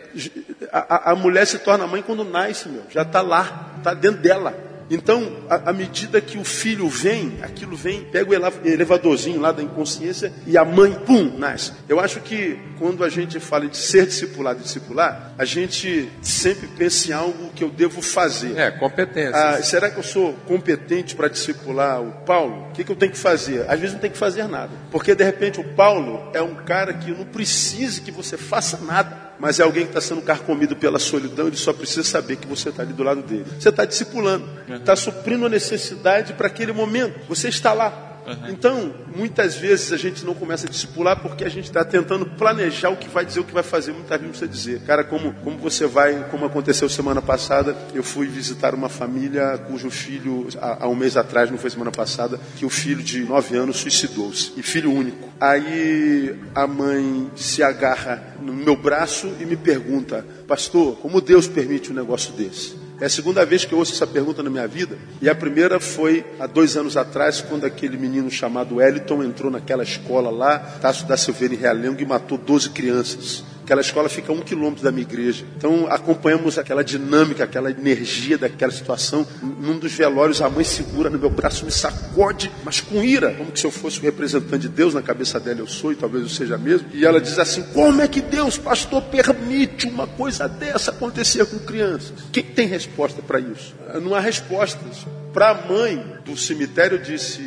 [0.71, 2.84] A, a, a, mulher se torna mãe quando nasce, meu.
[2.89, 4.71] Já está lá, está dentro dela.
[4.91, 10.34] Então, à medida que o filho vem, aquilo vem, pega o elevadorzinho lá da inconsciência
[10.45, 11.71] e a mãe, pum, nasce.
[11.88, 16.68] Eu acho que quando a gente fala de ser discipulado e discipular, a gente sempre
[16.68, 18.56] pensa em algo que eu devo fazer.
[18.56, 19.36] É, competência.
[19.36, 22.68] Ah, será que eu sou competente para discipular o Paulo?
[22.70, 23.66] O que, que eu tenho que fazer?
[23.68, 24.70] Às vezes não tem que fazer nada.
[24.92, 29.32] Porque de repente o Paulo é um cara que não precisa que você faça nada.
[29.40, 32.70] Mas é alguém que está sendo carcomido pela solidão, ele só precisa saber que você
[32.70, 33.48] está ali do lado dele.
[33.60, 37.20] Você está discipulando, está suprindo a necessidade para aquele momento.
[37.28, 38.11] Você está lá.
[38.50, 42.90] Então, muitas vezes a gente não começa a discipular porque a gente está tentando planejar
[42.90, 43.92] o que vai dizer, o que vai fazer.
[43.94, 48.28] Muitas vezes você dizer, cara, como, como você vai, como aconteceu semana passada, eu fui
[48.28, 52.66] visitar uma família cujo filho, há, há um mês atrás, não foi semana passada, que
[52.66, 55.30] o filho de nove anos suicidou-se, e filho único.
[55.40, 61.92] Aí a mãe se agarra no meu braço e me pergunta, pastor, como Deus permite
[61.92, 62.81] um negócio desse?
[63.02, 64.96] É a segunda vez que eu ouço essa pergunta na minha vida.
[65.20, 69.82] E a primeira foi há dois anos atrás, quando aquele menino chamado Eliton entrou naquela
[69.82, 73.44] escola lá, Tasso da Silveira em Realengo, e matou 12 crianças.
[73.63, 75.45] Aquela escola fica a um quilômetro da minha igreja.
[75.58, 79.26] Então acompanhamos aquela dinâmica, aquela energia daquela situação.
[79.41, 83.56] Num dos velórios, a mãe segura no meu braço, me sacode, mas com ira, como
[83.56, 84.93] se eu fosse o representante de Deus.
[84.93, 86.88] Na cabeça dela eu sou, e talvez eu seja mesmo.
[86.93, 91.60] E ela diz assim: Como é que Deus, pastor, permite uma coisa dessa acontecer com
[91.60, 92.13] crianças?
[92.32, 93.74] Quem tem resposta para isso?
[94.02, 95.06] Não há respostas.
[95.34, 97.41] Para a mãe do cemitério, disse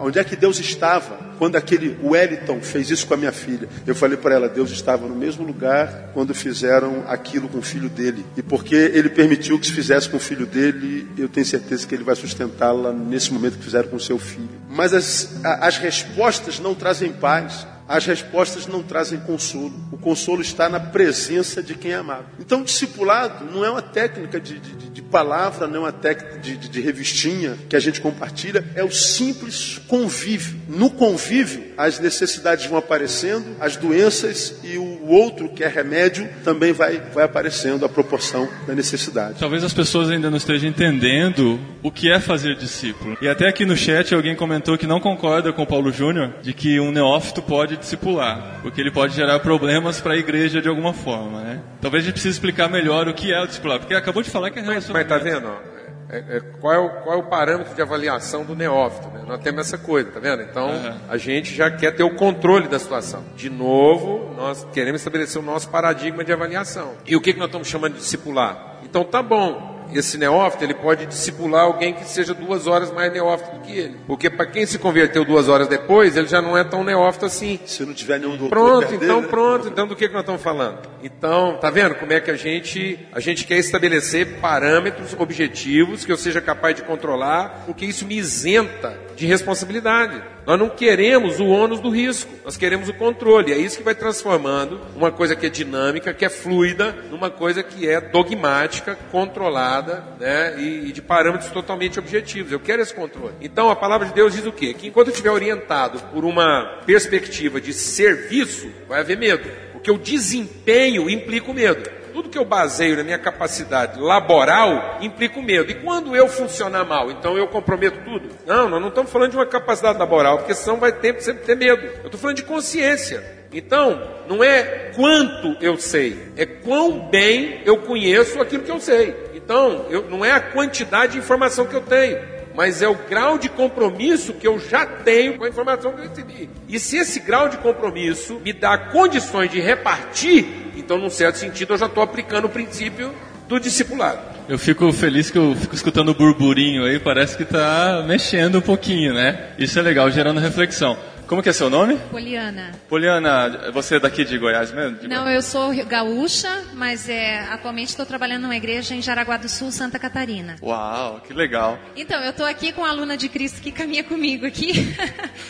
[0.00, 3.68] onde é que Deus estava quando aquele Wellington fez isso com a minha filha.
[3.86, 7.88] Eu falei para ela, Deus estava no mesmo lugar quando fizeram aquilo com o filho
[7.88, 8.24] dele.
[8.36, 11.94] E porque ele permitiu que se fizesse com o filho dele, eu tenho certeza que
[11.94, 14.48] ele vai sustentá-la nesse momento que fizeram com o seu filho.
[14.68, 19.74] Mas as, as respostas não trazem paz as respostas não trazem consolo.
[19.90, 22.26] O consolo está na presença de quem é amado.
[22.38, 26.56] Então, discipulado não é uma técnica de, de, de palavra, não é uma técnica de,
[26.56, 30.60] de, revistinha que a gente compartilha, é o simples convívio.
[30.68, 36.72] No convívio, as necessidades vão aparecendo, as doenças e o outro, que é remédio, também
[36.72, 39.40] vai, vai aparecendo a proporção da necessidade.
[39.40, 43.18] Talvez as pessoas ainda não estejam entendendo o que é fazer discípulo.
[43.20, 46.52] E até aqui no chat alguém comentou que não concorda com o Paulo Júnior de
[46.52, 50.92] que um neófito pode discipular, porque ele pode gerar problemas para a igreja de alguma
[50.92, 51.60] forma, né?
[51.80, 54.50] Talvez a gente precise explicar melhor o que é o discipular, porque acabou de falar
[54.50, 55.10] que é relacionamento.
[55.10, 55.80] Mas, mas tá vendo?
[56.12, 59.08] É, é, qual, é o, qual, é o, parâmetro de avaliação do neófito?
[59.10, 59.22] Né?
[59.26, 60.42] Nós temos essa coisa, tá vendo?
[60.42, 60.98] Então, uhum.
[61.08, 63.24] a gente já quer ter o controle da situação.
[63.36, 66.94] De novo, nós queremos estabelecer o nosso paradigma de avaliação.
[67.06, 68.80] E o que, que nós estamos chamando de discipular?
[68.82, 73.56] Então, tá bom, esse neófito ele pode discipular alguém que seja duas horas mais neófito
[73.56, 73.96] do que ele.
[74.06, 77.58] Porque para quem se converteu duas horas depois, ele já não é tão neófito assim.
[77.64, 79.68] Se não tiver nenhum doutor Pronto, então pronto.
[79.68, 80.78] Então do que, que nós estamos falando?
[81.02, 86.12] Então, tá vendo como é que a gente, a gente quer estabelecer parâmetros objetivos que
[86.12, 90.22] eu seja capaz de controlar, porque isso me isenta de responsabilidade.
[90.50, 93.52] Nós não queremos o ônus do risco, nós queremos o controle.
[93.52, 97.62] É isso que vai transformando uma coisa que é dinâmica, que é fluida, numa coisa
[97.62, 102.50] que é dogmática, controlada né, e, e de parâmetros totalmente objetivos.
[102.50, 103.34] Eu quero esse controle.
[103.40, 104.74] Então a palavra de Deus diz o quê?
[104.74, 109.48] Que enquanto eu estiver orientado por uma perspectiva de serviço, vai haver medo.
[109.72, 115.38] Porque o desempenho implica o medo tudo que eu baseio na minha capacidade laboral implica
[115.38, 115.70] o medo.
[115.70, 118.28] E quando eu funcionar mal, então eu comprometo tudo?
[118.46, 121.56] Não, nós não estamos falando de uma capacidade laboral, porque senão vai ter, sempre ter
[121.56, 121.84] medo.
[121.86, 123.40] Eu estou falando de consciência.
[123.52, 129.16] Então, não é quanto eu sei, é quão bem eu conheço aquilo que eu sei.
[129.34, 132.20] Então, eu, não é a quantidade de informação que eu tenho,
[132.54, 136.08] mas é o grau de compromisso que eu já tenho com a informação que eu
[136.08, 136.50] recebi.
[136.68, 141.74] E se esse grau de compromisso me dá condições de repartir então, num certo sentido,
[141.74, 143.12] eu já estou aplicando o princípio
[143.48, 144.20] do discipulado.
[144.48, 148.60] Eu fico feliz que eu fico escutando o burburinho aí, parece que está mexendo um
[148.60, 149.50] pouquinho, né?
[149.58, 150.96] Isso é legal, gerando reflexão.
[151.30, 151.96] Como que é seu nome?
[152.10, 152.72] Poliana.
[152.88, 154.98] Poliana, você é daqui de Goiás mesmo?
[154.98, 159.48] De Não, eu sou gaúcha, mas é, atualmente estou trabalhando numa igreja em Jaraguá do
[159.48, 160.56] Sul, Santa Catarina.
[160.60, 161.78] Uau, que legal.
[161.94, 164.72] Então, eu estou aqui com a aluna de Cristo que caminha comigo aqui.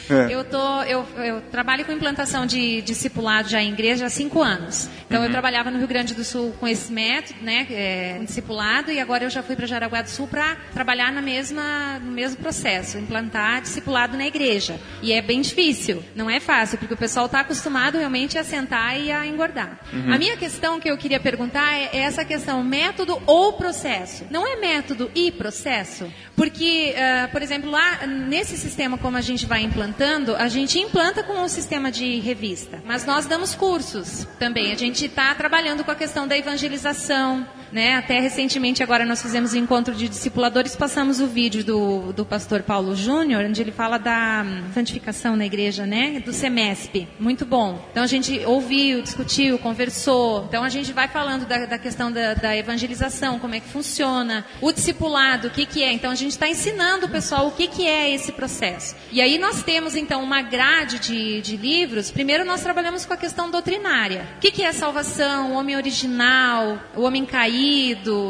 [0.08, 0.34] É.
[0.34, 4.88] Eu, tô, eu, eu, trabalho com implantação de discipulado já em igreja há cinco anos.
[5.06, 5.26] Então, uhum.
[5.26, 9.24] eu trabalhava no Rio Grande do Sul com esse método, né, é, discipulado, e agora
[9.24, 13.62] eu já fui para Jaraguá do Sul para trabalhar na mesma, no mesmo processo, implantar
[13.62, 14.80] discipulado na igreja.
[15.00, 18.44] E é bem difícil difícil, não é fácil, porque o pessoal está acostumado realmente a
[18.44, 19.78] sentar e a engordar.
[19.92, 20.12] Uhum.
[20.12, 24.24] A minha questão que eu queria perguntar é, é essa questão, método ou processo?
[24.30, 26.12] Não é método e processo?
[26.34, 31.22] Porque, uh, por exemplo, lá nesse sistema como a gente vai implantando, a gente implanta
[31.22, 34.72] com o um sistema de revista, mas nós damos cursos também.
[34.72, 37.94] A gente está trabalhando com a questão da evangelização, né?
[37.96, 42.62] Até recentemente agora nós fizemos um encontro de discipuladores, passamos o vídeo do, do pastor
[42.62, 46.20] Paulo Júnior, onde ele fala da hum, santificação na igreja, né?
[46.24, 47.08] Do SEMESP.
[47.18, 47.86] Muito bom.
[47.90, 50.44] Então a gente ouviu, discutiu, conversou.
[50.48, 54.44] Então a gente vai falando da, da questão da, da, evangelização, como é que funciona,
[54.60, 55.92] o discipulado, o que, que é.
[55.92, 58.96] Então a gente está ensinando o pessoal o que, que é esse processo.
[59.10, 62.10] E aí nós temos então uma grade de, de livros.
[62.10, 64.26] Primeiro nós trabalhamos com a questão doutrinária.
[64.36, 67.59] O que, que é salvação, o homem original, o homem caído,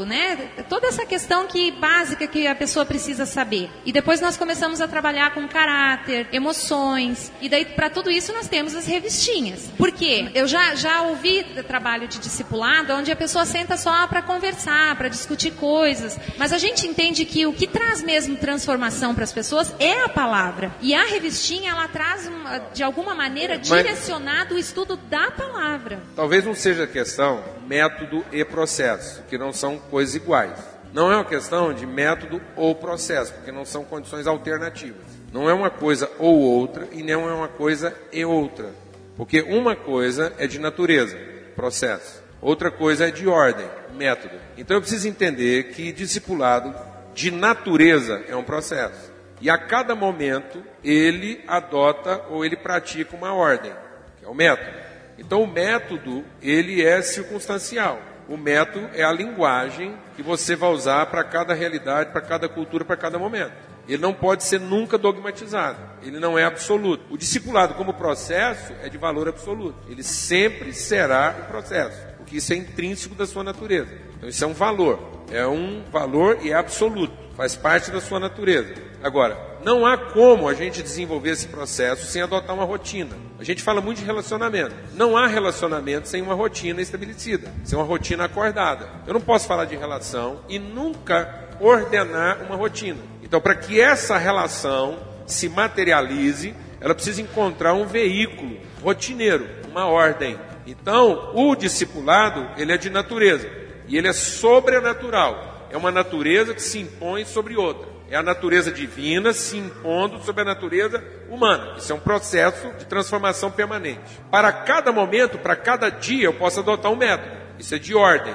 [0.07, 0.51] né?
[0.69, 3.71] Toda essa questão que básica que a pessoa precisa saber.
[3.85, 7.33] E depois nós começamos a trabalhar com caráter, emoções.
[7.41, 9.71] E daí para tudo isso nós temos as revistinhas.
[9.77, 10.31] Por quê?
[10.35, 15.09] Eu já já ouvi trabalho de discipulado onde a pessoa senta só para conversar, para
[15.09, 19.75] discutir coisas, mas a gente entende que o que traz mesmo transformação para as pessoas
[19.79, 20.73] é a palavra.
[20.81, 22.31] E a revistinha ela traz
[22.73, 26.01] de alguma maneira direcionado o estudo da palavra.
[26.17, 30.59] Talvez não seja questão método e processo, que não são coisas iguais.
[30.93, 35.07] Não é uma questão de método ou processo, porque não são condições alternativas.
[35.33, 38.71] Não é uma coisa ou outra e não é uma coisa e outra.
[39.17, 41.17] Porque uma coisa é de natureza,
[41.55, 42.21] processo.
[42.43, 44.35] Outra coisa é de ordem, método.
[44.59, 46.75] Então eu preciso entender que discipulado
[47.15, 49.13] de natureza é um processo.
[49.41, 53.73] E a cada momento ele adota ou ele pratica uma ordem,
[54.19, 54.90] que é o método.
[55.21, 58.01] Então o método, ele é circunstancial.
[58.27, 62.85] O método é a linguagem que você vai usar para cada realidade, para cada cultura,
[62.85, 63.53] para cada momento.
[63.87, 65.79] Ele não pode ser nunca dogmatizado.
[66.03, 67.13] Ele não é absoluto.
[67.13, 69.77] O discipulado como processo é de valor absoluto.
[69.91, 73.91] Ele sempre será o processo, porque isso é intrínseco da sua natureza.
[74.17, 75.25] Então isso é um valor.
[75.31, 77.13] É um valor e é absoluto.
[77.37, 78.75] Faz parte da sua natureza.
[79.03, 83.17] Agora, não há como a gente desenvolver esse processo sem adotar uma rotina.
[83.39, 84.75] A gente fala muito de relacionamento.
[84.95, 88.89] Não há relacionamento sem uma rotina estabelecida, sem uma rotina acordada.
[89.07, 92.99] Eu não posso falar de relação e nunca ordenar uma rotina.
[93.23, 100.39] Então, para que essa relação se materialize, ela precisa encontrar um veículo rotineiro, uma ordem.
[100.67, 103.49] Então, o discipulado, ele é de natureza
[103.87, 105.69] e ele é sobrenatural.
[105.71, 107.90] É uma natureza que se impõe sobre outra.
[108.11, 111.77] É a natureza divina se impondo sobre a natureza humana.
[111.79, 114.21] Isso é um processo de transformação permanente.
[114.29, 117.37] Para cada momento, para cada dia, eu posso adotar um método.
[117.57, 118.35] Isso é de ordem.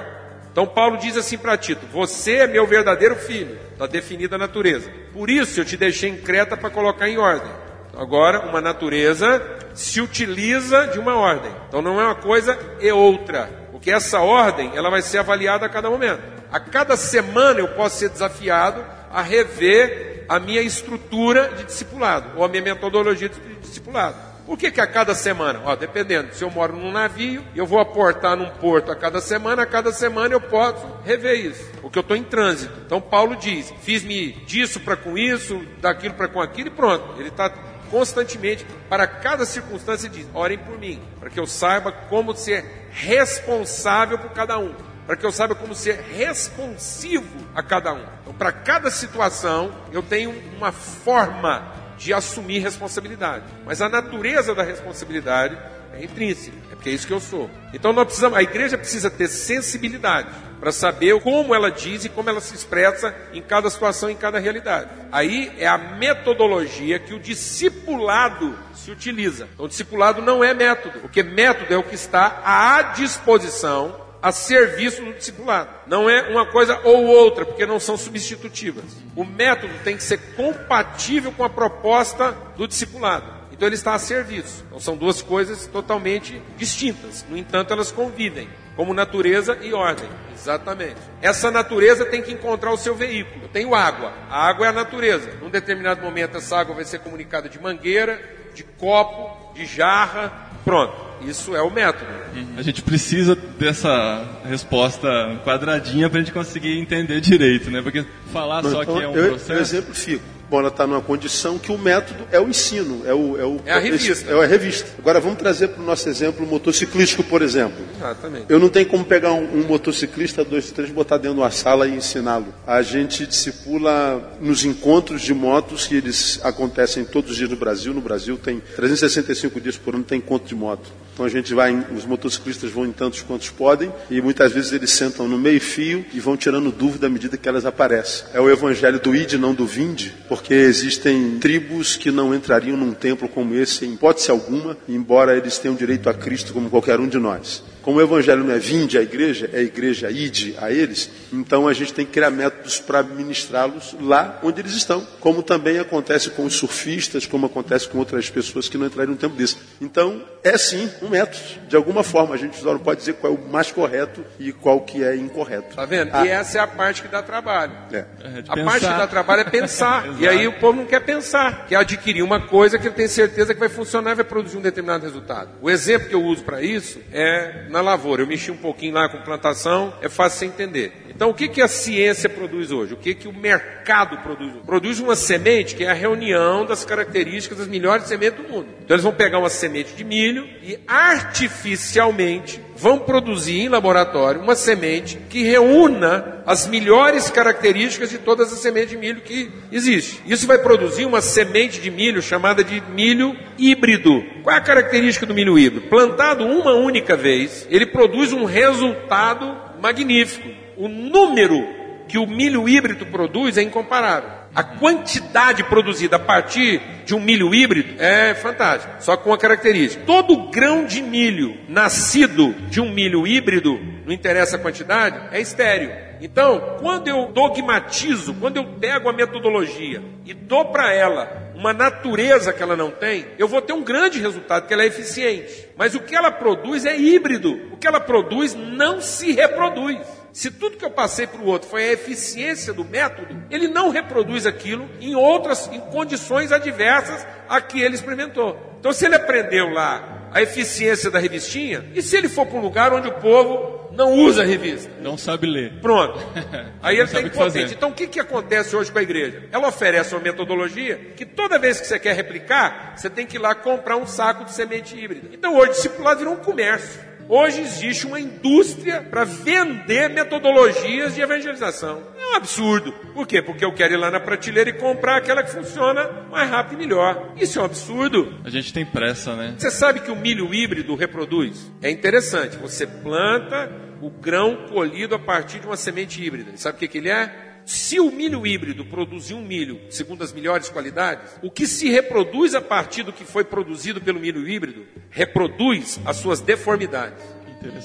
[0.50, 4.90] Então Paulo diz assim para Tito: Você é meu verdadeiro filho, da definida natureza.
[5.12, 7.52] Por isso eu te deixei em Creta para colocar em ordem.
[7.90, 9.42] Então, agora, uma natureza
[9.74, 11.52] se utiliza de uma ordem.
[11.68, 15.68] Então não é uma coisa e outra, porque essa ordem ela vai ser avaliada a
[15.68, 16.22] cada momento.
[16.50, 22.44] A cada semana eu posso ser desafiado a rever a minha estrutura de discipulado, ou
[22.44, 24.14] a minha metodologia de discipulado.
[24.44, 25.62] Por que, que a cada semana?
[25.64, 29.62] Ó, dependendo, se eu moro num navio, eu vou aportar num porto a cada semana,
[29.62, 32.74] a cada semana eu posso rever isso, porque eu estou em trânsito.
[32.84, 37.18] Então Paulo diz: fiz-me disso para com isso, daquilo para com aquilo, e pronto.
[37.18, 37.48] Ele está
[37.90, 44.18] constantemente, para cada circunstância, diz: orem por mim, para que eu saiba como ser responsável
[44.18, 44.74] por cada um
[45.06, 48.04] para que eu saiba como ser responsivo a cada um.
[48.22, 53.44] Então, para cada situação, eu tenho uma forma de assumir responsabilidade.
[53.64, 55.56] Mas a natureza da responsabilidade
[55.94, 57.50] é intrínseca, é porque é isso que eu sou.
[57.72, 60.28] Então nós precisamos, a igreja precisa ter sensibilidade
[60.60, 64.38] para saber como ela diz e como ela se expressa em cada situação, em cada
[64.38, 64.90] realidade.
[65.10, 69.48] Aí é a metodologia que o discipulado se utiliza.
[69.54, 74.32] Então, o discipulado não é método, porque método é o que está à disposição a
[74.32, 75.70] serviço do discipulado.
[75.86, 78.84] Não é uma coisa ou outra, porque não são substitutivas.
[79.14, 83.24] O método tem que ser compatível com a proposta do discipulado.
[83.52, 84.64] Então ele está a serviço.
[84.66, 87.24] Então são duas coisas totalmente distintas.
[87.30, 90.08] No entanto, elas convivem, como natureza e ordem.
[90.34, 91.00] Exatamente.
[91.22, 93.44] Essa natureza tem que encontrar o seu veículo.
[93.44, 94.12] Eu tenho água.
[94.28, 95.34] A água é a natureza.
[95.40, 98.20] Num determinado momento, essa água vai ser comunicada de mangueira,
[98.52, 102.10] de copo, de jarra, Pronto, isso é o método.
[102.56, 105.08] A gente precisa dessa resposta
[105.44, 107.80] quadradinha para a gente conseguir entender direito, né?
[107.82, 109.52] Porque falar só então, que é um eu, processo.
[109.52, 113.36] Eu exemplifico Bom, ela está numa condição que o método é o ensino, é, o,
[113.36, 114.30] é, o, é a revista.
[114.30, 114.88] É a revista.
[114.98, 117.84] Agora vamos trazer para o nosso exemplo motociclístico, por exemplo.
[117.96, 118.46] Exatamente.
[118.48, 121.88] Eu não tenho como pegar um, um motociclista, dois, três, botar dentro de uma sala
[121.88, 122.46] e ensiná-lo.
[122.66, 127.92] A gente discipula nos encontros de motos que eles acontecem todos os dias no Brasil.
[127.92, 130.88] No Brasil tem 365 dias por ano tem encontro de moto.
[131.16, 134.90] Então a gente vai, os motociclistas vão em tantos quantos podem e muitas vezes eles
[134.90, 138.26] sentam no meio fio e vão tirando dúvida à medida que elas aparecem.
[138.34, 142.92] É o evangelho do id, não do vinde, porque existem tribos que não entrariam num
[142.92, 147.08] templo como esse em hipótese alguma, embora eles tenham direito a Cristo como qualquer um
[147.08, 147.62] de nós.
[147.86, 151.68] Como o evangelho não é vinde à igreja, é a igreja ide a eles, então
[151.68, 155.06] a gente tem que criar métodos para ministrá-los lá onde eles estão.
[155.20, 159.16] Como também acontece com os surfistas, como acontece com outras pessoas que não entraram no
[159.16, 159.56] tempo desse.
[159.80, 161.38] Então, é sim um método.
[161.68, 164.50] De alguma forma, a gente só não pode dizer qual é o mais correto e
[164.52, 165.76] qual que é incorreto.
[165.76, 166.10] Tá vendo?
[166.12, 166.26] Ah.
[166.26, 167.72] E essa é a parte que dá trabalho.
[167.92, 167.98] É.
[167.98, 170.08] É a parte que dá trabalho é pensar.
[170.18, 173.54] e aí o povo não quer pensar, quer adquirir uma coisa que ele tem certeza
[173.54, 175.50] que vai funcionar e vai produzir um determinado resultado.
[175.62, 178.22] O exemplo que eu uso para isso é na lavoura.
[178.22, 180.92] Eu mexi um pouquinho lá com plantação, é fácil você entender.
[181.10, 182.94] Então, o que, que a ciência produz hoje?
[182.94, 184.64] O que, que o mercado produz hoje?
[184.64, 188.68] Produz uma semente que é a reunião das características das melhores sementes do mundo.
[188.82, 194.54] Então, eles vão pegar uma semente de milho e artificialmente vão produzir em laboratório uma
[194.54, 200.22] semente que reúna as melhores características de todas as sementes de milho que existe.
[200.26, 204.22] Isso vai produzir uma semente de milho chamada de milho híbrido.
[204.42, 205.88] Qual é a característica do milho híbrido?
[205.88, 213.06] Plantado uma única vez, ele produz um resultado magnífico o número que o milho híbrido
[213.06, 214.30] produz é incomparável.
[214.54, 220.02] A quantidade produzida a partir de um milho híbrido é fantástica, só com uma característica.
[220.06, 226.06] Todo grão de milho nascido de um milho híbrido, não interessa a quantidade, é estéreo.
[226.22, 232.52] Então, quando eu dogmatizo, quando eu pego a metodologia e dou para ela uma natureza
[232.52, 235.68] que ela não tem, eu vou ter um grande resultado, porque ela é eficiente.
[235.76, 237.60] Mas o que ela produz é híbrido.
[237.72, 239.98] O que ela produz não se reproduz.
[240.36, 243.88] Se tudo que eu passei para o outro foi a eficiência do método, ele não
[243.88, 248.76] reproduz aquilo em outras, em condições adversas a que ele experimentou.
[248.78, 252.60] Então, se ele aprendeu lá a eficiência da revistinha, e se ele for para um
[252.60, 254.90] lugar onde o povo não usa a revista?
[255.00, 255.80] Não sabe ler.
[255.80, 256.20] Pronto.
[256.82, 257.72] Aí ele tem potente.
[257.72, 259.44] Então, o que, que acontece hoje com a igreja?
[259.50, 263.40] Ela oferece uma metodologia que toda vez que você quer replicar, você tem que ir
[263.40, 265.30] lá comprar um saco de semente híbrida.
[265.32, 267.15] Então, hoje, discipulado virou um comércio.
[267.28, 272.02] Hoje existe uma indústria para vender metodologias de evangelização.
[272.16, 272.92] É um absurdo.
[273.14, 273.42] Por quê?
[273.42, 276.86] Porque eu quero ir lá na prateleira e comprar aquela que funciona mais rápido e
[276.86, 277.32] melhor.
[277.36, 278.34] Isso é um absurdo.
[278.44, 279.54] A gente tem pressa, né?
[279.58, 281.70] Você sabe que o milho híbrido reproduz?
[281.82, 282.56] É interessante.
[282.58, 283.70] Você planta
[284.00, 286.52] o grão colhido a partir de uma semente híbrida.
[286.56, 287.45] Sabe o que, que ele é?
[287.66, 292.54] Se o milho híbrido produzir um milho segundo as melhores qualidades, o que se reproduz
[292.54, 297.18] a partir do que foi produzido pelo milho híbrido, reproduz as suas deformidades.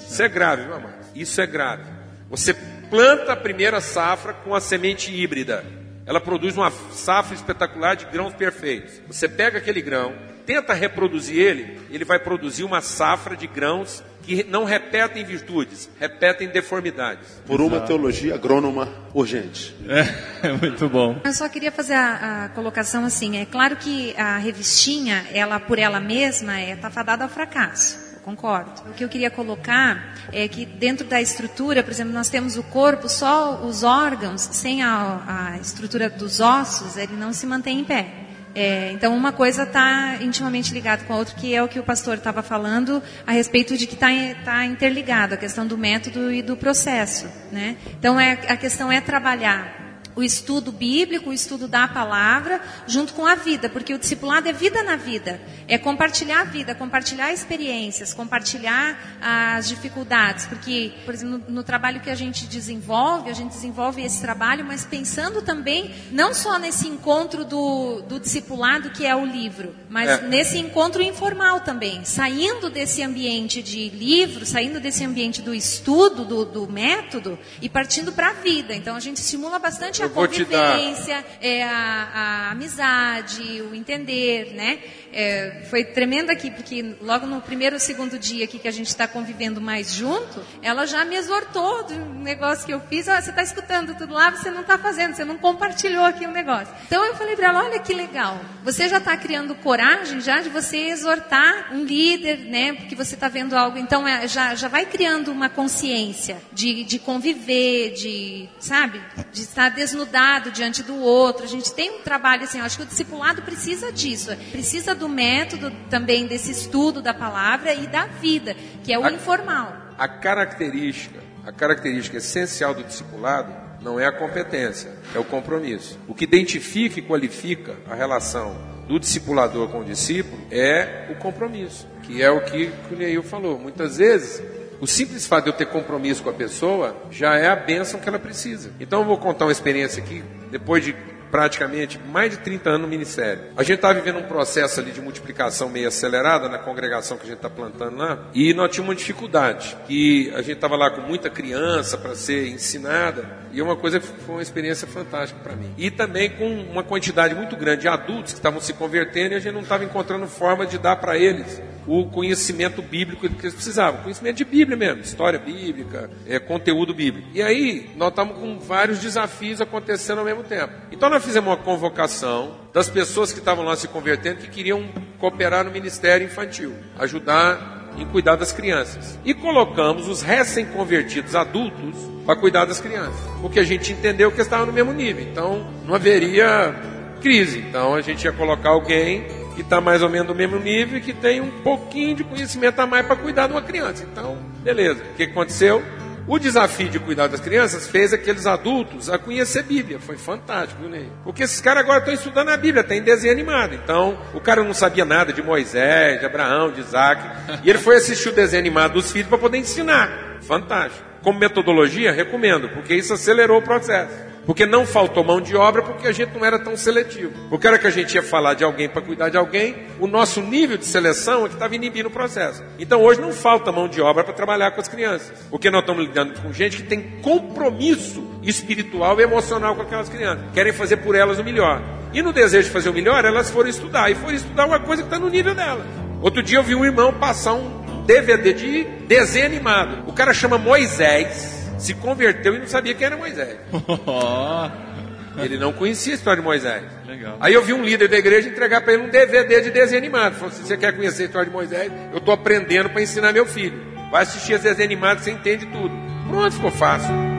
[0.07, 0.93] Isso é grave, meu amado.
[1.15, 1.83] Isso é grave.
[2.29, 2.53] Você
[2.91, 5.65] planta a primeira safra com a semente híbrida.
[6.05, 9.01] Ela produz uma safra espetacular de grãos perfeitos.
[9.07, 10.13] Você pega aquele grão,
[10.45, 16.47] tenta reproduzir ele, ele vai produzir uma safra de grãos que não repetem virtudes, repetem
[16.47, 17.27] deformidades.
[17.45, 19.75] Por uma teologia agrônoma urgente.
[19.87, 21.19] É, é, muito bom.
[21.23, 25.79] Eu só queria fazer a, a, colocação assim, é claro que a revistinha, ela por
[25.79, 28.11] ela mesma, é tá fadada ao fracasso.
[28.13, 28.71] Eu concordo.
[28.89, 32.63] O que eu queria colocar é que dentro da estrutura, por exemplo, nós temos o
[32.63, 37.83] corpo, só os órgãos, sem a, a estrutura dos ossos, ele não se mantém em
[37.83, 38.20] pé.
[38.53, 41.83] É, então, uma coisa está intimamente ligada com a outra, que é o que o
[41.83, 44.09] pastor estava falando a respeito de que está
[44.43, 47.29] tá interligado, a questão do método e do processo.
[47.51, 47.77] Né?
[47.97, 53.25] Então, é, a questão é trabalhar o estudo bíblico, o estudo da palavra, junto com
[53.25, 58.13] a vida, porque o discipulado é vida na vida, é compartilhar a vida, compartilhar experiências,
[58.13, 63.51] compartilhar as dificuldades, porque, por exemplo, no, no, trabalho que a gente desenvolve, a gente
[63.51, 69.15] desenvolve esse trabalho, mas pensando também não só nesse encontro do, do discipulado que é
[69.15, 70.21] o livro, mas é.
[70.27, 76.45] nesse encontro informal também, saindo desse ambiente de livro, saindo desse ambiente do estudo, do,
[76.45, 78.75] do método e partindo para a vida.
[78.75, 84.79] Então a gente estimula bastante a convivência, é, a, a, amizade, o entender, né?
[85.13, 88.87] É, foi tremendo aqui, porque logo no primeiro ou segundo dia aqui que a gente
[88.87, 93.07] está convivendo mais junto, ela já me exortou do negócio que eu fiz.
[93.07, 96.31] Ah, você está escutando tudo lá, você não está fazendo, você não compartilhou aqui o
[96.31, 96.73] negócio.
[96.87, 100.49] Então eu falei para ela, olha que legal, você já está criando coragem já de
[100.49, 102.73] você exortar um líder, né?
[102.73, 106.97] Porque você está vendo algo, então é, já, já vai criando uma consciência de, de
[106.97, 109.01] conviver, de, sabe,
[109.31, 111.43] de estar des desnudado diante do outro.
[111.43, 115.09] A gente tem um trabalho assim, eu acho que o discipulado precisa disso, precisa do
[115.09, 119.75] método também desse estudo da palavra e da vida, que é o a, informal.
[119.97, 125.97] A característica, a característica essencial do discipulado não é a competência, é o compromisso.
[126.07, 128.55] O que identifica e qualifica a relação
[128.87, 133.57] do discipulador com o discípulo é o compromisso, que é o que o Neil falou.
[133.57, 134.43] Muitas vezes
[134.79, 138.07] o simples fato de eu ter compromisso com a pessoa já é a bênção que
[138.07, 138.71] ela precisa.
[138.79, 140.95] Então eu vou contar uma experiência aqui, depois de
[141.31, 143.45] praticamente mais de 30 anos no ministério.
[143.55, 147.27] A gente estava vivendo um processo ali de multiplicação meio acelerada na congregação que a
[147.27, 151.01] gente está plantando lá, e nós tínhamos uma dificuldade, que a gente estava lá com
[151.01, 155.73] muita criança para ser ensinada, e é uma coisa foi uma experiência fantástica para mim.
[155.77, 159.39] E também com uma quantidade muito grande de adultos que estavam se convertendo e a
[159.39, 164.01] gente não estava encontrando forma de dar para eles o conhecimento bíblico que eles precisavam.
[164.01, 167.27] Conhecimento de Bíblia mesmo, história bíblica, é, conteúdo bíblico.
[167.33, 170.73] E aí, nós estamos com vários desafios acontecendo ao mesmo tempo.
[170.91, 174.87] Então, nós fizemos uma convocação das pessoas que estavam lá se convertendo que queriam
[175.19, 179.19] cooperar no ministério infantil, ajudar em cuidar das crianças.
[179.25, 184.67] E colocamos os recém-convertidos adultos para cuidar das crianças, porque a gente entendeu que estavam
[184.67, 185.23] no mesmo nível.
[185.23, 186.73] Então, não haveria
[187.21, 187.59] crise.
[187.59, 189.25] Então, a gente ia colocar alguém
[189.55, 192.79] que está mais ou menos no mesmo nível e que tem um pouquinho de conhecimento
[192.79, 194.05] a mais para cuidar de uma criança.
[194.09, 195.03] Então, beleza.
[195.03, 195.83] O que aconteceu?
[196.27, 199.99] O desafio de cuidar das crianças fez aqueles adultos a conhecer Bíblia.
[199.99, 201.09] Foi fantástico, Ney?
[201.23, 203.73] Porque esses caras agora estão estudando a Bíblia, tem desenho animado.
[203.73, 207.21] Então, o cara não sabia nada de Moisés, de Abraão, de Isaac.
[207.63, 210.37] E ele foi assistir o desenho animado dos filhos para poder ensinar.
[210.41, 211.03] Fantástico.
[211.23, 214.30] Como metodologia, recomendo, porque isso acelerou o processo.
[214.45, 217.31] Porque não faltou mão de obra, porque a gente não era tão seletivo.
[217.49, 220.41] Porque era que a gente ia falar de alguém para cuidar de alguém, o nosso
[220.41, 222.63] nível de seleção é que estava inibindo o processo.
[222.79, 225.45] Então hoje não falta mão de obra para trabalhar com as crianças.
[225.49, 230.43] Porque nós estamos lidando com gente que tem compromisso espiritual e emocional com aquelas crianças.
[230.53, 231.81] Querem fazer por elas o melhor.
[232.13, 234.09] E no desejo de fazer o melhor, elas foram estudar.
[234.09, 235.85] E foram estudar uma coisa que está no nível delas.
[236.21, 240.09] Outro dia eu vi um irmão passar um DVD de desenho animado.
[240.09, 243.57] O cara chama Moisés se converteu e não sabia quem era Moisés.
[245.37, 246.83] Ele não conhecia a história de Moisés.
[247.07, 247.37] Legal.
[247.39, 250.35] Aí eu vi um líder da igreja entregar para ele um DVD de desenho animado.
[250.35, 253.45] Falou: se você quer conhecer a história de Moisés, eu estou aprendendo para ensinar meu
[253.45, 253.81] filho.
[254.11, 255.93] Vai assistir esse desenho animado, você entende tudo.
[256.27, 257.30] Pronto, ficou fácil.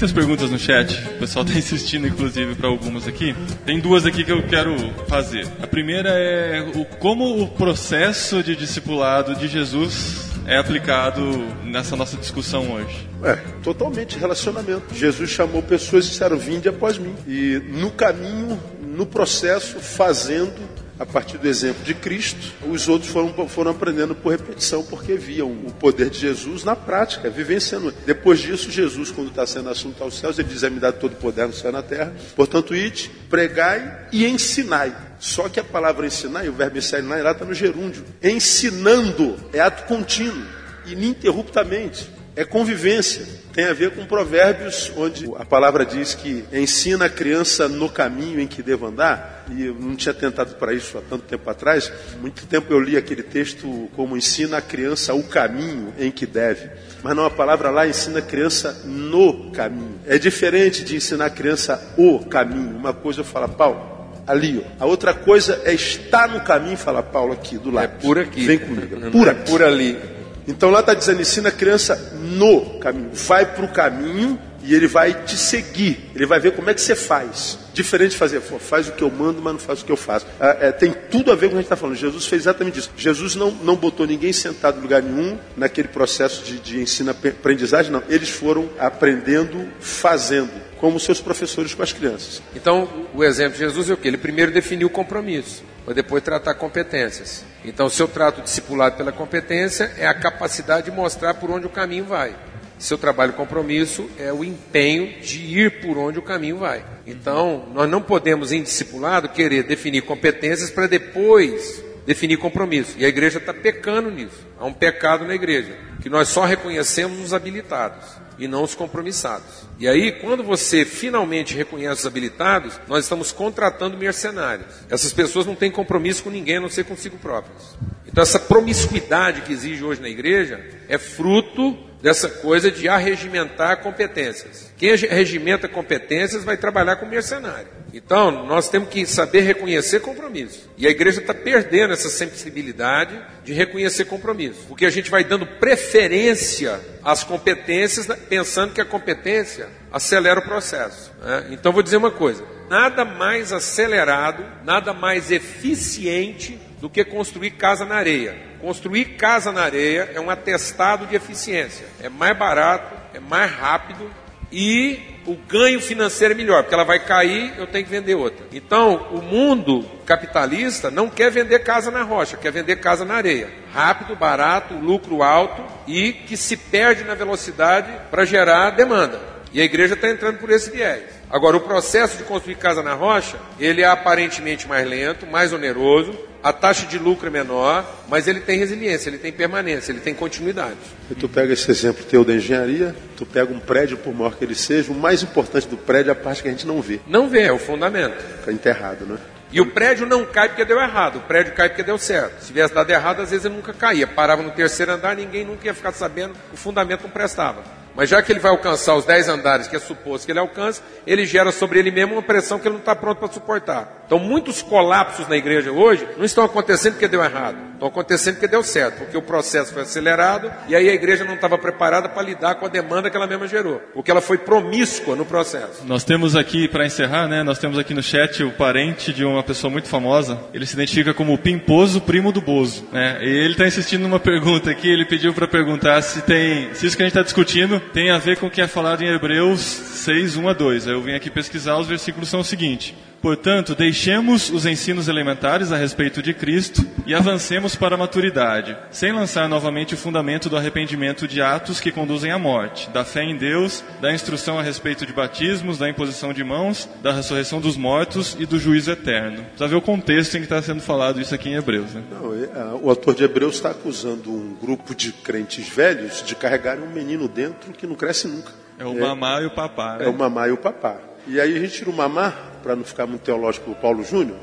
[0.00, 0.98] Muitas perguntas no chat.
[1.16, 3.36] O pessoal está insistindo, inclusive, para algumas aqui.
[3.66, 4.74] Tem duas aqui que eu quero
[5.06, 5.46] fazer.
[5.62, 11.20] A primeira é o, como o processo de discipulado de Jesus é aplicado
[11.64, 13.06] nessa nossa discussão hoje?
[13.22, 14.94] É, totalmente relacionamento.
[14.94, 17.14] Jesus chamou pessoas e disseram: Vinde após mim.
[17.28, 23.48] E no caminho, no processo, fazendo a partir do exemplo de Cristo, os outros foram,
[23.48, 27.90] foram aprendendo por repetição, porque viam o poder de Jesus na prática, vivenciando.
[28.04, 31.16] Depois disso, Jesus, quando está sendo assunto aos céus, ele diz: É-me dado todo o
[31.16, 32.12] poder no céu e na terra.
[32.36, 34.94] Portanto, ide, pregai e ensinai.
[35.18, 38.04] Só que a palavra ensinar, e o verbo ensinar, ela está no gerúndio.
[38.22, 40.44] Ensinando é ato contínuo,
[40.86, 47.08] ininterruptamente, é convivência tem a ver com provérbios, onde a palavra diz que ensina a
[47.08, 51.02] criança no caminho em que deva andar, e eu não tinha tentado para isso há
[51.02, 55.92] tanto tempo atrás, muito tempo eu li aquele texto como ensina a criança o caminho
[55.98, 56.70] em que deve.
[57.02, 59.98] Mas não, a palavra lá ensina a criança no caminho.
[60.06, 62.76] É diferente de ensinar a criança o caminho.
[62.76, 64.84] Uma coisa eu falo, Paulo, ali, ó.
[64.84, 67.84] A outra coisa é estar no caminho e falar, Paulo, aqui, do lado.
[67.84, 68.46] É por aqui.
[68.46, 69.06] Vem comigo.
[69.06, 69.40] É por aqui.
[69.40, 70.19] É por ali.
[70.50, 73.10] Então lá está dizendo, ensina a criança no caminho.
[73.12, 76.10] Vai para o caminho e ele vai te seguir.
[76.14, 77.58] Ele vai ver como é que você faz.
[77.72, 80.26] Diferente de fazer, faz o que eu mando, mas não faz o que eu faço.
[80.40, 81.96] É, é, tem tudo a ver com o que a gente está falando.
[81.96, 82.90] Jesus fez exatamente isso.
[82.96, 88.02] Jesus não, não botou ninguém sentado em lugar nenhum naquele processo de, de ensino-aprendizagem, não.
[88.08, 92.42] Eles foram aprendendo, fazendo, como seus professores com as crianças.
[92.54, 94.08] Então, o exemplo de Jesus é o que?
[94.08, 97.44] Ele primeiro definiu o compromisso para depois tratar competências.
[97.64, 101.70] Então, se eu trato discipulado pela competência, é a capacidade de mostrar por onde o
[101.70, 102.34] caminho vai.
[102.78, 106.82] Seu trabalho compromisso é o empenho de ir por onde o caminho vai.
[107.06, 112.94] Então, nós não podemos, em discipulado, querer definir competências para depois definir compromisso.
[112.96, 114.46] E a igreja está pecando nisso.
[114.58, 119.66] Há um pecado na igreja, que nós só reconhecemos os habilitados e não os compromissados.
[119.78, 124.66] E aí, quando você finalmente reconhece os habilitados, nós estamos contratando mercenários.
[124.88, 127.76] Essas pessoas não têm compromisso com ninguém, a não ser consigo próprios.
[128.06, 134.72] Então, essa promiscuidade que exige hoje na igreja é fruto dessa coisa de arregimentar competências.
[134.76, 137.68] Quem regimenta competências vai trabalhar com mercenário.
[137.92, 140.70] Então, nós temos que saber reconhecer compromisso.
[140.78, 144.64] E a igreja está perdendo essa sensibilidade de reconhecer compromisso.
[144.68, 150.44] Porque a gente vai dando preferência às competências, né, pensando que a competência acelera o
[150.44, 151.12] processo.
[151.20, 151.48] Né?
[151.50, 157.84] Então, vou dizer uma coisa: nada mais acelerado, nada mais eficiente do que construir casa
[157.84, 158.36] na areia.
[158.60, 161.86] Construir casa na areia é um atestado de eficiência.
[162.02, 164.10] É mais barato, é mais rápido
[164.52, 168.46] e o ganho financeiro é melhor, porque ela vai cair, eu tenho que vender outra.
[168.52, 173.48] Então, o mundo capitalista não quer vender casa na rocha, quer vender casa na areia.
[173.72, 179.20] Rápido, barato, lucro alto e que se perde na velocidade para gerar demanda.
[179.52, 181.02] E a igreja está entrando por esse viés.
[181.28, 186.16] Agora, o processo de construir casa na rocha, ele é aparentemente mais lento, mais oneroso,
[186.42, 190.14] a taxa de lucro é menor, mas ele tem resiliência, ele tem permanência, ele tem
[190.14, 190.76] continuidade.
[191.10, 194.44] E tu pega esse exemplo teu da engenharia, tu pega um prédio, por maior que
[194.44, 197.00] ele seja, o mais importante do prédio é a parte que a gente não vê.
[197.06, 198.16] Não vê, é o fundamento.
[198.38, 199.18] Fica enterrado, né?
[199.52, 202.40] E o prédio não cai porque deu errado, o prédio cai porque deu certo.
[202.40, 204.06] Se tivesse dado errado, às vezes ele nunca caía.
[204.06, 207.79] Parava no terceiro andar, ninguém nunca ia ficar sabendo, o fundamento não prestava.
[207.94, 210.80] Mas já que ele vai alcançar os 10 andares, que é suposto que ele alcance,
[211.06, 214.00] ele gera sobre ele mesmo uma pressão que ele não está pronto para suportar.
[214.06, 218.48] Então, muitos colapsos na igreja hoje não estão acontecendo porque deu errado, estão acontecendo porque
[218.48, 222.22] deu certo, porque o processo foi acelerado e aí a igreja não estava preparada para
[222.22, 225.86] lidar com a demanda que ela mesma gerou, porque ela foi promíscua no processo.
[225.86, 229.44] Nós temos aqui, para encerrar, né, nós temos aqui no chat o parente de uma
[229.44, 232.88] pessoa muito famosa, ele se identifica como Pimposo, primo do Bozo.
[232.90, 236.84] Né, e ele está insistindo numa pergunta aqui, ele pediu para perguntar se tem, se
[236.84, 239.08] isso que a gente está discutindo tem a ver com o que é falado em
[239.08, 240.86] Hebreus 6, 1 a 2.
[240.86, 242.94] Aí eu vim aqui pesquisar, os versículos são o seguinte.
[243.20, 249.12] Portanto, deixemos os ensinos elementares a respeito de Cristo e avancemos para a maturidade, sem
[249.12, 253.36] lançar novamente o fundamento do arrependimento de atos que conduzem à morte, da fé em
[253.36, 258.36] Deus, da instrução a respeito de batismos, da imposição de mãos, da ressurreição dos mortos
[258.38, 259.42] e do juízo eterno.
[259.44, 261.92] Precisa ver o contexto em que está sendo falado isso aqui em Hebreus.
[261.92, 262.02] Né?
[262.10, 266.82] Não, é, o autor de Hebreus está acusando um grupo de crentes velhos de carregarem
[266.82, 268.52] um menino dentro que não cresce nunca.
[268.78, 269.98] É o mamá e o papá.
[269.98, 270.06] Né?
[270.06, 271.09] É o mamá e o papá.
[271.26, 274.38] E aí a gente tira o mamá, para não ficar muito teológico o Paulo Júnior,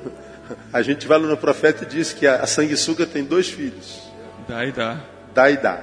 [0.72, 4.02] a gente vai lá no profeta e diz que a, a sanguessuga tem dois filhos.
[4.48, 5.04] Dá e dá.
[5.34, 5.82] Dá e dá.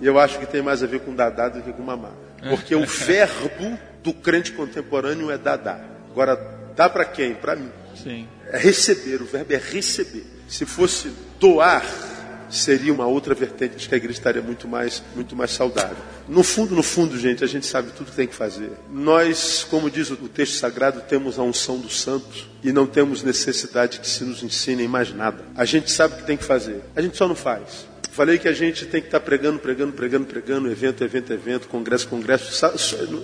[0.00, 2.10] E eu acho que tem mais a ver com dadá do que com mamá.
[2.48, 5.80] Porque o verbo do crente contemporâneo é dadá.
[6.10, 6.36] Agora,
[6.76, 7.34] dá para quem?
[7.34, 7.70] Para mim.
[7.94, 8.28] Sim.
[8.50, 10.24] É receber, o verbo é receber.
[10.48, 11.84] Se fosse doar,
[12.50, 15.96] seria uma outra vertente de que a igreja estaria muito mais, muito mais saudável.
[16.28, 18.72] No fundo, no fundo, gente, a gente sabe tudo que tem que fazer.
[18.90, 24.00] Nós, como diz o texto sagrado, temos a unção do santo e não temos necessidade
[24.00, 25.44] que se nos ensinem mais nada.
[25.54, 27.93] A gente sabe o que tem que fazer, a gente só não faz.
[28.14, 32.06] Falei que a gente tem que estar pregando, pregando, pregando, pregando, evento, evento, evento, congresso,
[32.06, 32.64] congresso.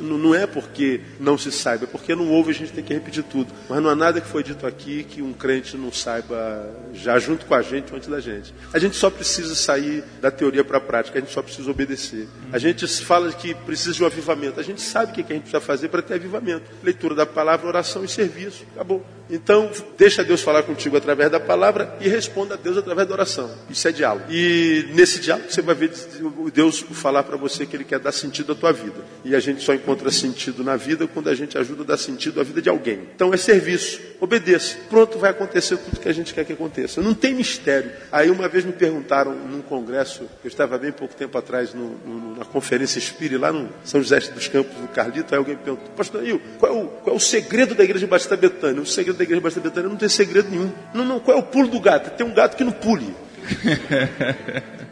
[0.03, 3.23] Não é porque não se saiba, é porque não ouve, a gente tem que repetir
[3.23, 3.55] tudo.
[3.69, 7.47] Mas não há nada que foi dito aqui que um crente não saiba já junto
[7.47, 8.53] com a gente, antes da gente.
[8.73, 12.27] A gente só precisa sair da teoria para a prática, a gente só precisa obedecer.
[12.53, 15.43] A gente fala que precisa de um avivamento, a gente sabe o que a gente
[15.43, 16.65] precisa fazer para ter avivamento.
[16.83, 18.65] Leitura da palavra, oração e serviço.
[18.75, 19.07] Acabou.
[19.31, 23.55] Então, deixa Deus falar contigo através da palavra e responda a Deus através da oração.
[23.71, 24.25] Isso é diálogo.
[24.29, 25.91] E nesse diálogo você vai ver
[26.53, 29.05] Deus falar para você que Ele quer dar sentido à tua vida.
[29.25, 32.41] E a gente só encontra sentido na vida quando a gente ajuda a dar sentido
[32.41, 33.01] à vida de alguém.
[33.15, 34.01] Então é serviço.
[34.21, 34.77] Obedeça.
[34.89, 37.01] Pronto, vai acontecer tudo que a gente quer que aconteça.
[37.01, 37.91] Não tem mistério.
[38.13, 42.37] Aí uma vez me perguntaram num congresso, eu estava bem pouco tempo atrás no, no,
[42.37, 45.89] na conferência Espírita, lá no São José dos Campos, no Carlito, aí alguém me perguntou,
[45.97, 48.83] pastor Danil, qual, é o, qual é o segredo da igreja Batista Betânia?
[48.83, 50.71] O segredo da igreja Batista Betânia não tem segredo nenhum.
[50.93, 52.17] Não, não, qual é o pulo do gato?
[52.17, 53.15] Tem um gato que não pule.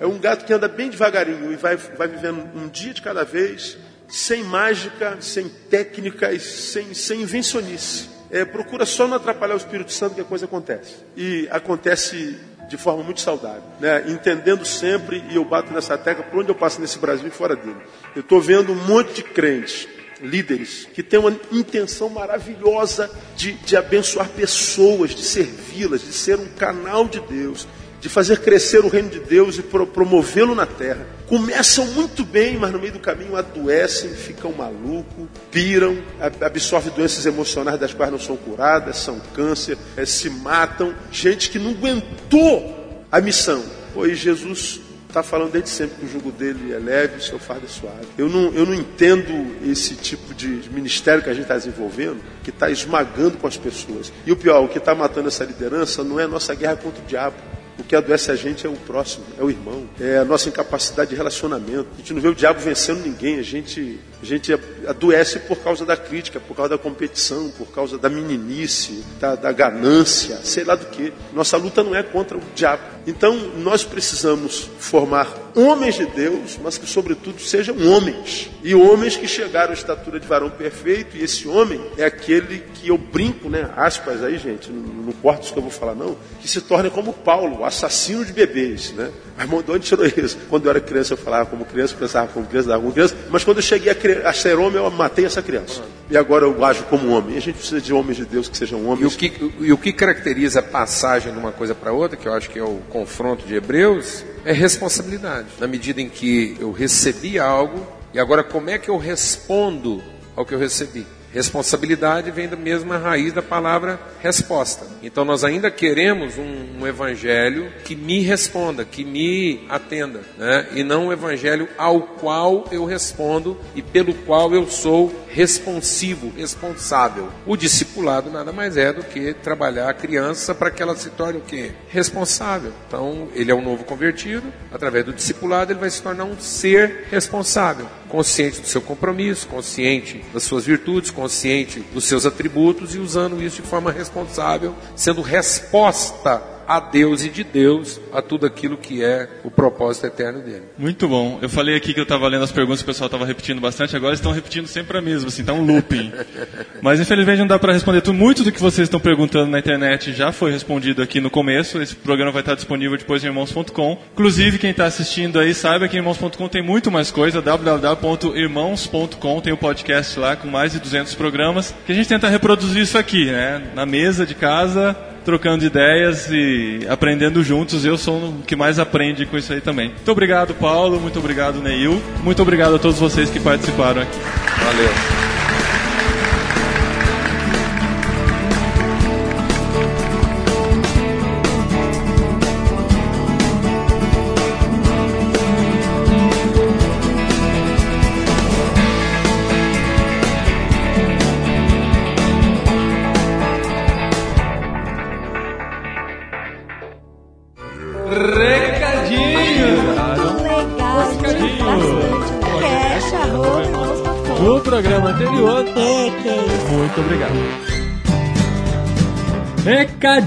[0.00, 3.24] É um gato que anda bem devagarinho e vai, vai vivendo um dia de cada
[3.24, 3.78] vez,
[4.08, 8.08] sem mágica, sem técnicas, sem, sem invencionice.
[8.30, 10.96] É, procura só não atrapalhar o Espírito Santo que a coisa acontece.
[11.16, 12.38] E acontece
[12.68, 14.04] de forma muito saudável, né?
[14.08, 17.56] entendendo sempre, e eu bato nessa tecla por onde eu passo nesse Brasil e fora
[17.56, 17.78] dele.
[18.14, 19.88] Eu estou vendo um monte de crentes
[20.20, 26.48] líderes que têm uma intenção maravilhosa de, de abençoar pessoas, de servi-las, de ser um
[26.48, 27.66] canal de Deus,
[28.00, 31.06] de fazer crescer o reino de Deus e pro, promovê-lo na terra.
[31.26, 35.98] Começam muito bem, mas no meio do caminho adoecem, ficam malucos, piram,
[36.40, 40.94] absorvem doenças emocionais das quais não são curadas, são câncer, é, se matam.
[41.10, 43.62] Gente que não aguentou a missão.
[43.92, 47.64] Pois Jesus está falando desde sempre que o jugo dele é leve, o seu fardo
[47.64, 48.06] é suave.
[48.16, 52.50] Eu não, eu não entendo esse tipo de ministério que a gente está desenvolvendo, que
[52.50, 54.12] está esmagando com as pessoas.
[54.26, 57.02] E o pior, o que está matando essa liderança não é a nossa guerra contra
[57.02, 57.36] o diabo.
[57.78, 61.10] O que adoece a gente é o próximo, é o irmão, é a nossa incapacidade
[61.10, 61.86] de relacionamento.
[61.94, 64.52] A gente não vê o diabo vencendo ninguém, a gente, a gente
[64.86, 69.52] adoece por causa da crítica, por causa da competição, por causa da meninice, da, da
[69.52, 71.12] ganância, sei lá do que.
[71.32, 72.82] Nossa luta não é contra o diabo.
[73.06, 78.50] Então nós precisamos formar homens de Deus, mas que sobretudo sejam homens.
[78.62, 82.77] E homens que chegaram à estatura de varão perfeito, e esse homem é aquele que
[82.86, 83.70] eu brinco, né?
[83.76, 87.12] Aspas aí, gente, não, não isso que eu vou falar, não, que se torne como
[87.12, 89.10] Paulo, assassino de bebês, né?
[89.36, 90.38] Mas de onde tirou isso?
[90.48, 93.44] Quando eu era criança, eu falava como criança, pensava como criança, dava como criança, mas
[93.44, 95.82] quando eu cheguei a, a ser homem, eu matei essa criança.
[96.10, 97.34] E agora eu ajo como homem.
[97.34, 99.00] E a gente precisa de homens de Deus que sejam homens.
[99.00, 102.26] E o que, e o que caracteriza a passagem de uma coisa para outra, que
[102.26, 105.48] eu acho que é o confronto de Hebreus, é responsabilidade.
[105.58, 110.02] Na medida em que eu recebi algo, e agora como é que eu respondo
[110.34, 111.06] ao que eu recebi?
[111.32, 114.86] Responsabilidade vem da mesma raiz da palavra resposta.
[115.02, 120.68] Então nós ainda queremos um, um evangelho que me responda, que me atenda, né?
[120.74, 127.28] e não um evangelho ao qual eu respondo e pelo qual eu sou responsivo, responsável.
[127.46, 131.38] O discipulado nada mais é do que trabalhar a criança para que ela se torne
[131.38, 131.72] o quê?
[131.88, 132.72] Responsável.
[132.86, 137.06] Então, ele é um novo convertido, através do discipulado ele vai se tornar um ser
[137.10, 143.42] responsável, consciente do seu compromisso, consciente das suas virtudes, consciente dos seus atributos e usando
[143.42, 149.02] isso de forma responsável, sendo resposta a Deus e de Deus a tudo aquilo que
[149.02, 150.64] é o propósito eterno dele.
[150.76, 151.38] Muito bom.
[151.40, 154.12] Eu falei aqui que eu estava lendo as perguntas, o pessoal estava repetindo bastante, agora
[154.12, 156.12] estão repetindo sempre a mesma, assim, tá um looping.
[156.82, 158.18] Mas infelizmente não dá para responder tudo.
[158.18, 161.80] Muito do que vocês estão perguntando na internet já foi respondido aqui no começo.
[161.80, 163.98] Esse programa vai estar disponível depois em irmãos.com.
[164.12, 167.40] Inclusive, quem está assistindo aí saiba que irmãos.com tem muito mais coisa.
[167.40, 172.28] www.irmãos.com tem o um podcast lá com mais de 200 programas que a gente tenta
[172.28, 173.70] reproduzir isso aqui, né?
[173.74, 174.94] Na mesa de casa,
[175.28, 177.84] trocando ideias e aprendendo juntos.
[177.84, 179.88] Eu sou o que mais aprende com isso aí também.
[179.88, 180.98] Muito obrigado, Paulo.
[180.98, 182.02] Muito obrigado, Neil.
[182.22, 184.18] Muito obrigado a todos vocês que participaram aqui.
[184.64, 185.27] Valeu.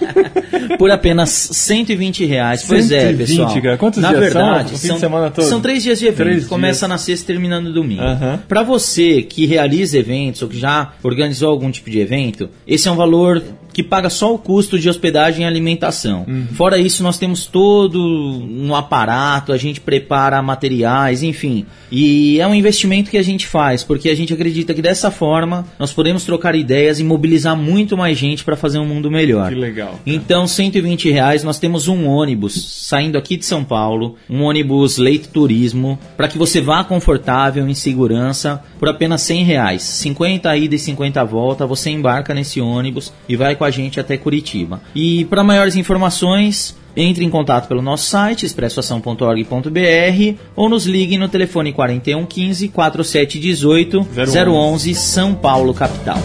[0.78, 2.64] Por apenas 120 reais.
[2.66, 3.62] Pois 120, é, pessoal.
[3.62, 3.78] Cara.
[3.78, 4.98] Quantos na dias verdade, são?
[4.98, 6.24] São, são três dias de evento.
[6.24, 6.88] Três Começa dias.
[6.88, 8.02] na sexta terminando no domingo.
[8.02, 8.38] Uhum.
[8.48, 12.90] Para você que realiza eventos ou que já organizou algum tipo de evento, esse é
[12.90, 13.42] um valor
[13.78, 16.24] que paga só o custo de hospedagem e alimentação.
[16.26, 16.48] Uhum.
[16.54, 21.64] Fora isso, nós temos todo um aparato, a gente prepara materiais, enfim.
[21.92, 25.64] E é um investimento que a gente faz, porque a gente acredita que dessa forma
[25.78, 29.50] nós podemos trocar ideias e mobilizar muito mais gente para fazer um mundo melhor.
[29.50, 29.90] Que legal.
[29.90, 30.00] Cara.
[30.04, 35.28] Então, 120 reais, nós temos um ônibus saindo aqui de São Paulo, um ônibus leite
[35.28, 39.82] turismo, para que você vá confortável, em segurança, por apenas 100 reais.
[39.82, 44.16] 50 ida e 50 volta, você embarca nesse ônibus e vai com a gente até
[44.16, 44.80] Curitiba.
[44.94, 51.28] E para maiores informações, entre em contato pelo nosso site expressoação.org.br ou nos ligue no
[51.28, 54.06] telefone 41 15 4718
[54.50, 56.18] 011 São Paulo capital.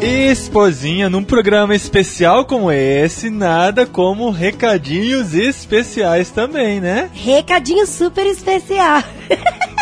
[0.00, 7.08] Esposinha, num programa especial como esse, nada como recadinhos especiais também, né?
[7.14, 9.02] Recadinho super especial.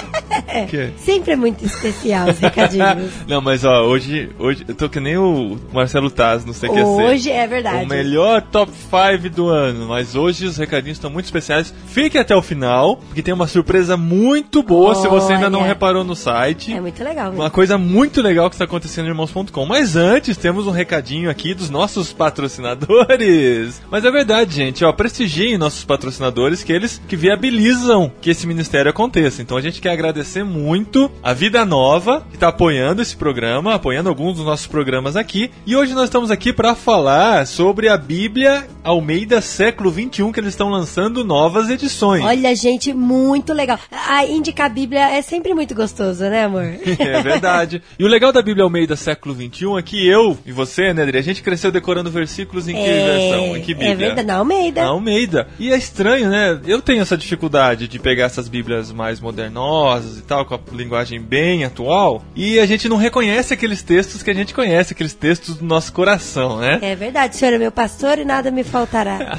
[0.48, 3.12] É, sempre é muito especial os recadinhos.
[3.28, 6.72] Não, mas ó, hoje, hoje eu tô que nem o Marcelo Taz, não sei o
[6.72, 7.84] que é Hoje é verdade.
[7.84, 11.74] O melhor top 5 do ano, mas hoje os recadinhos estão muito especiais.
[11.86, 15.00] Fique até o final, porque tem uma surpresa muito boa Olha.
[15.00, 16.72] se você ainda não reparou no site.
[16.72, 17.26] É muito legal.
[17.26, 17.42] Mesmo.
[17.42, 19.66] Uma coisa muito legal que está acontecendo no irmãos.com.
[19.66, 23.80] Mas antes, temos um recadinho aqui dos nossos patrocinadores.
[23.90, 28.90] Mas é verdade, gente, ó, prestigiem nossos patrocinadores, que eles que viabilizam que esse ministério
[28.90, 29.42] aconteça.
[29.42, 33.74] Então a gente quer agradecer agradecer muito a Vida Nova, que está apoiando esse programa,
[33.74, 35.50] apoiando alguns dos nossos programas aqui.
[35.66, 40.50] E hoje nós estamos aqui para falar sobre a Bíblia Almeida século 21, que eles
[40.50, 42.22] estão lançando novas edições.
[42.24, 43.78] Olha, gente, muito legal.
[43.90, 46.62] A indicar a Bíblia é sempre muito gostoso, né, amor?
[46.98, 47.82] é verdade.
[47.98, 51.18] E o legal da Bíblia Almeida século 21 é que eu e você, né, Adri,
[51.18, 53.04] a gente cresceu decorando versículos em que é...
[53.04, 53.56] versão?
[53.56, 53.90] Em que Bíblia?
[53.90, 54.82] É verdade, na Almeida.
[54.82, 55.48] Na Almeida.
[55.58, 56.60] E é estranho, né?
[56.64, 61.20] Eu tenho essa dificuldade de pegar essas Bíblias mais modernosas e tal com a linguagem
[61.20, 65.56] bem atual, e a gente não reconhece aqueles textos que a gente conhece, aqueles textos
[65.56, 66.78] do nosso coração, né?
[66.82, 69.38] É verdade, o senhor é meu pastor e nada me faltará.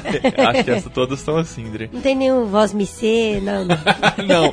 [0.50, 1.90] Acho que essas todas são assim, Dre.
[1.92, 3.64] Não tem nenhum voz me ser, não.
[3.64, 3.76] Não.
[4.26, 4.52] não,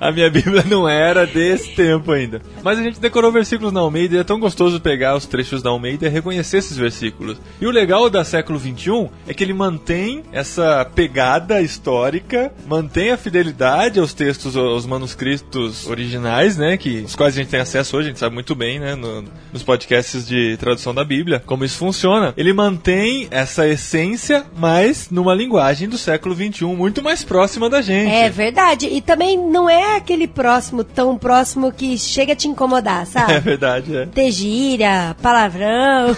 [0.00, 2.40] a minha Bíblia não era desse tempo ainda.
[2.62, 5.70] Mas a gente decorou versículos na Almeida e é tão gostoso pegar os trechos da
[5.70, 7.38] Almeida e reconhecer esses versículos.
[7.60, 13.16] E o legal da século 21 é que ele mantém essa pegada histórica, mantém a
[13.16, 17.96] fidelidade aos textos, aos manuscritos textos originais, né, que os quais a gente tem acesso
[17.96, 21.64] hoje, a gente sabe muito bem, né, no, nos podcasts de tradução da Bíblia, como
[21.64, 22.32] isso funciona.
[22.36, 28.12] Ele mantém essa essência, mas numa linguagem do século 21 muito mais próxima da gente.
[28.12, 28.86] É verdade.
[28.86, 33.32] E também não é aquele próximo tão próximo que chega a te incomodar, sabe?
[33.32, 34.06] É verdade, é.
[34.06, 36.16] Ter gíria, palavrão.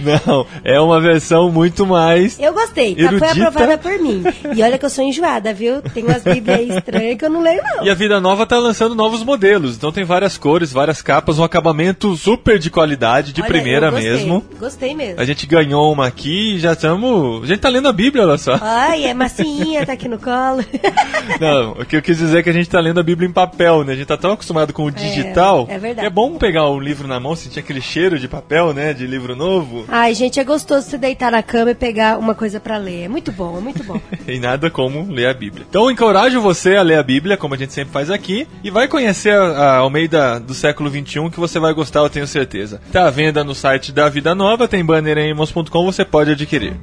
[0.26, 2.38] não, é uma versão muito mais.
[2.38, 4.22] Eu gostei, tá, foi aprovada por mim.
[4.54, 5.82] E olha que eu sou enjoada, viu?
[5.82, 7.84] Tem umas Bíblias que eu não leio, não.
[7.84, 9.76] E a Vida Nova tá lançando novos modelos.
[9.76, 14.10] Então tem várias cores, várias capas, um acabamento super de qualidade, de olha, primeira gostei,
[14.10, 14.44] mesmo.
[14.58, 15.20] Gostei mesmo.
[15.20, 17.44] A gente ganhou uma aqui e já estamos.
[17.44, 18.58] A gente tá lendo a Bíblia, olha só.
[18.60, 20.64] Ai, é massinha, tá aqui no colo.
[21.40, 23.32] não, o que eu quis dizer é que a gente tá lendo a Bíblia em
[23.32, 23.92] papel, né?
[23.92, 25.66] A gente tá tão acostumado com o é, digital.
[25.68, 26.06] É, é verdade.
[26.06, 28.92] é bom pegar um livro na mão, sentir aquele cheiro de papel, né?
[28.92, 29.84] De livro novo.
[29.88, 33.04] Ai, gente, é gostoso se deitar na cama e pegar uma coisa para ler.
[33.04, 34.00] É muito bom, é muito bom.
[34.26, 35.66] e nada como ler a Bíblia.
[35.68, 38.88] Então, encorajo você a ler a Bíblia, como a gente sempre faz aqui, e vai
[38.88, 42.80] conhecer a, a Almeida do século XXI que você vai gostar, eu tenho certeza.
[42.92, 46.76] Tá à venda no site da Vida Nova, tem banner em irmãos.com, você pode adquirir.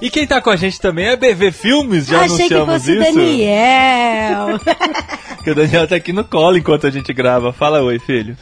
[0.00, 3.08] E quem tá com a gente também é BV Filmes, já Achei anunciamos que fosse
[3.08, 3.14] isso.
[3.14, 4.60] Daniel.
[5.42, 7.52] que o Daniel tá aqui no colo enquanto a gente grava.
[7.52, 8.36] Fala oi, filho.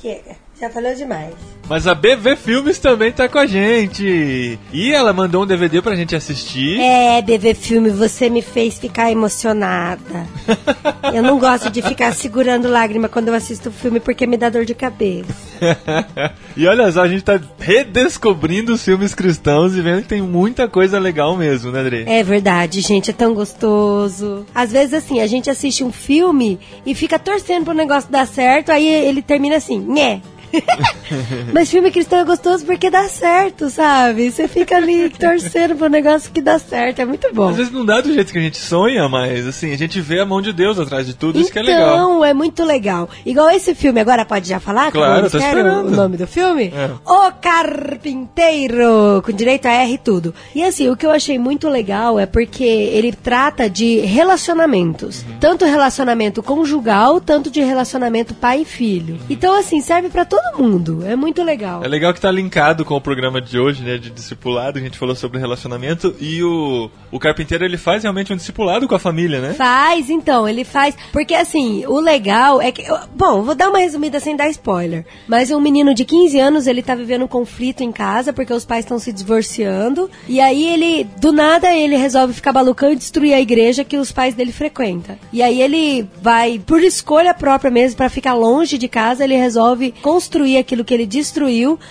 [0.00, 1.34] Chega, já falou demais.
[1.68, 4.58] Mas a BV Filmes também tá com a gente.
[4.72, 6.78] E ela mandou um DVD pra gente assistir.
[6.80, 10.26] É, BV Filme, você me fez ficar emocionada.
[11.12, 14.64] eu não gosto de ficar segurando lágrima quando eu assisto filme porque me dá dor
[14.64, 15.34] de cabeça.
[16.56, 20.68] e olha só, a gente tá redescobrindo os filmes cristãos e vendo que tem muita
[20.68, 22.04] coisa legal mesmo, né, André?
[22.06, 24.46] É verdade, gente, é tão gostoso.
[24.54, 28.70] Às vezes, assim, a gente assiste um filme e fica torcendo pro negócio dar certo,
[28.70, 30.20] aí ele termina assim, né?
[31.56, 34.30] Mas filme cristão é gostoso porque dá certo, sabe?
[34.30, 37.48] Você fica ali torcendo pro negócio que dá certo, é muito bom.
[37.48, 40.20] Às vezes não dá do jeito que a gente sonha, mas assim, a gente vê
[40.20, 41.94] a mão de Deus atrás de tudo, então, isso que é legal.
[41.94, 43.08] Então, é muito legal.
[43.24, 44.92] Igual esse filme, agora pode já falar?
[44.92, 45.88] Claro, tô esperando.
[45.88, 46.74] O nome do filme?
[46.76, 46.90] É.
[47.10, 50.34] O Carpinteiro, com direito a R e tudo.
[50.54, 55.22] E assim, o que eu achei muito legal é porque ele trata de relacionamentos.
[55.22, 55.38] Uhum.
[55.40, 59.18] Tanto relacionamento conjugal, tanto de relacionamento pai e filho.
[59.30, 61.02] Então, assim, serve para todo mundo.
[61.06, 61.82] É muito legal.
[61.82, 64.98] É legal que tá linkado com o programa de hoje, né, de discipulado, a gente
[64.98, 69.40] falou sobre relacionamento e o, o carpinteiro ele faz realmente um discipulado com a família,
[69.40, 69.54] né?
[69.54, 70.96] Faz, então, ele faz.
[71.12, 72.84] Porque assim, o legal é que.
[73.14, 75.06] Bom, vou dar uma resumida sem dar spoiler.
[75.26, 78.64] Mas um menino de 15 anos, ele tá vivendo um conflito em casa porque os
[78.64, 80.10] pais estão se divorciando.
[80.28, 84.10] E aí ele, do nada, ele resolve ficar balucão e destruir a igreja que os
[84.10, 85.16] pais dele frequentam.
[85.32, 89.94] E aí ele vai, por escolha própria mesmo, para ficar longe de casa, ele resolve
[90.02, 91.35] construir aquilo que ele destruiu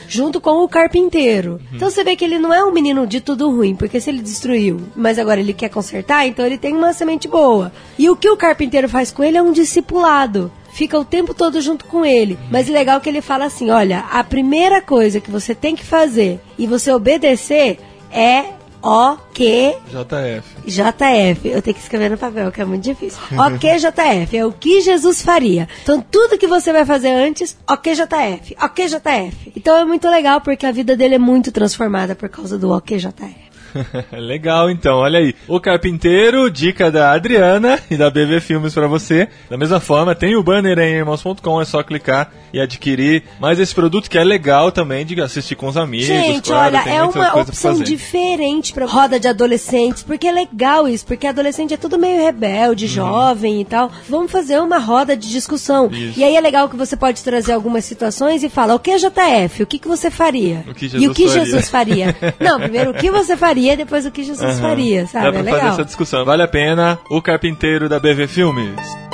[0.07, 1.53] junto com o carpinteiro.
[1.53, 1.59] Uhum.
[1.73, 4.21] Então você vê que ele não é um menino de tudo ruim, porque se ele
[4.21, 7.71] destruiu, mas agora ele quer consertar, então ele tem uma semente boa.
[7.97, 11.61] E o que o carpinteiro faz com ele é um discipulado fica o tempo todo
[11.61, 12.37] junto com ele.
[12.51, 16.39] Mas legal que ele fala assim: olha, a primeira coisa que você tem que fazer
[16.57, 17.79] e você obedecer
[18.11, 18.54] é
[18.85, 20.61] o Q JF.
[20.63, 21.47] JF.
[21.47, 23.19] Eu tenho que escrever no papel, que é muito difícil.
[23.31, 25.67] O Q JF é o que Jesus faria.
[25.81, 29.51] Então tudo que você vai fazer antes, O JF.
[29.55, 32.79] Então é muito legal porque a vida dele é muito transformada por causa do O
[32.79, 33.54] Q JF.
[34.11, 35.35] Legal, então, olha aí.
[35.47, 39.27] O Carpinteiro, dica da Adriana e da BV Filmes para você.
[39.49, 43.23] Da mesma forma, tem o banner em irmãos.com, é só clicar e adquirir.
[43.39, 46.07] Mas esse produto que é legal também de assistir com os amigos.
[46.07, 51.05] Gente, claro, olha, é uma opção diferente para roda de adolescentes, porque é legal isso,
[51.05, 52.91] porque adolescente é tudo meio rebelde, uhum.
[52.91, 53.91] jovem e tal.
[54.07, 55.89] Vamos fazer uma roda de discussão.
[55.91, 56.19] Isso.
[56.19, 58.97] E aí é legal que você pode trazer algumas situações e fala, o que é
[58.97, 59.63] JF?
[59.63, 60.63] O que, que você faria?
[60.67, 61.45] O que Jesus e o que faria?
[61.45, 62.15] Jesus faria?
[62.39, 63.64] Não, primeiro, o que você faria?
[63.65, 64.61] Faria depois o que Jesus uhum.
[64.61, 65.25] faria, sabe?
[65.25, 65.73] Dá pra é fazer legal.
[65.73, 66.23] essa discussão.
[66.23, 66.99] Vale a pena.
[67.09, 69.04] O Carpinteiro da BV Filmes.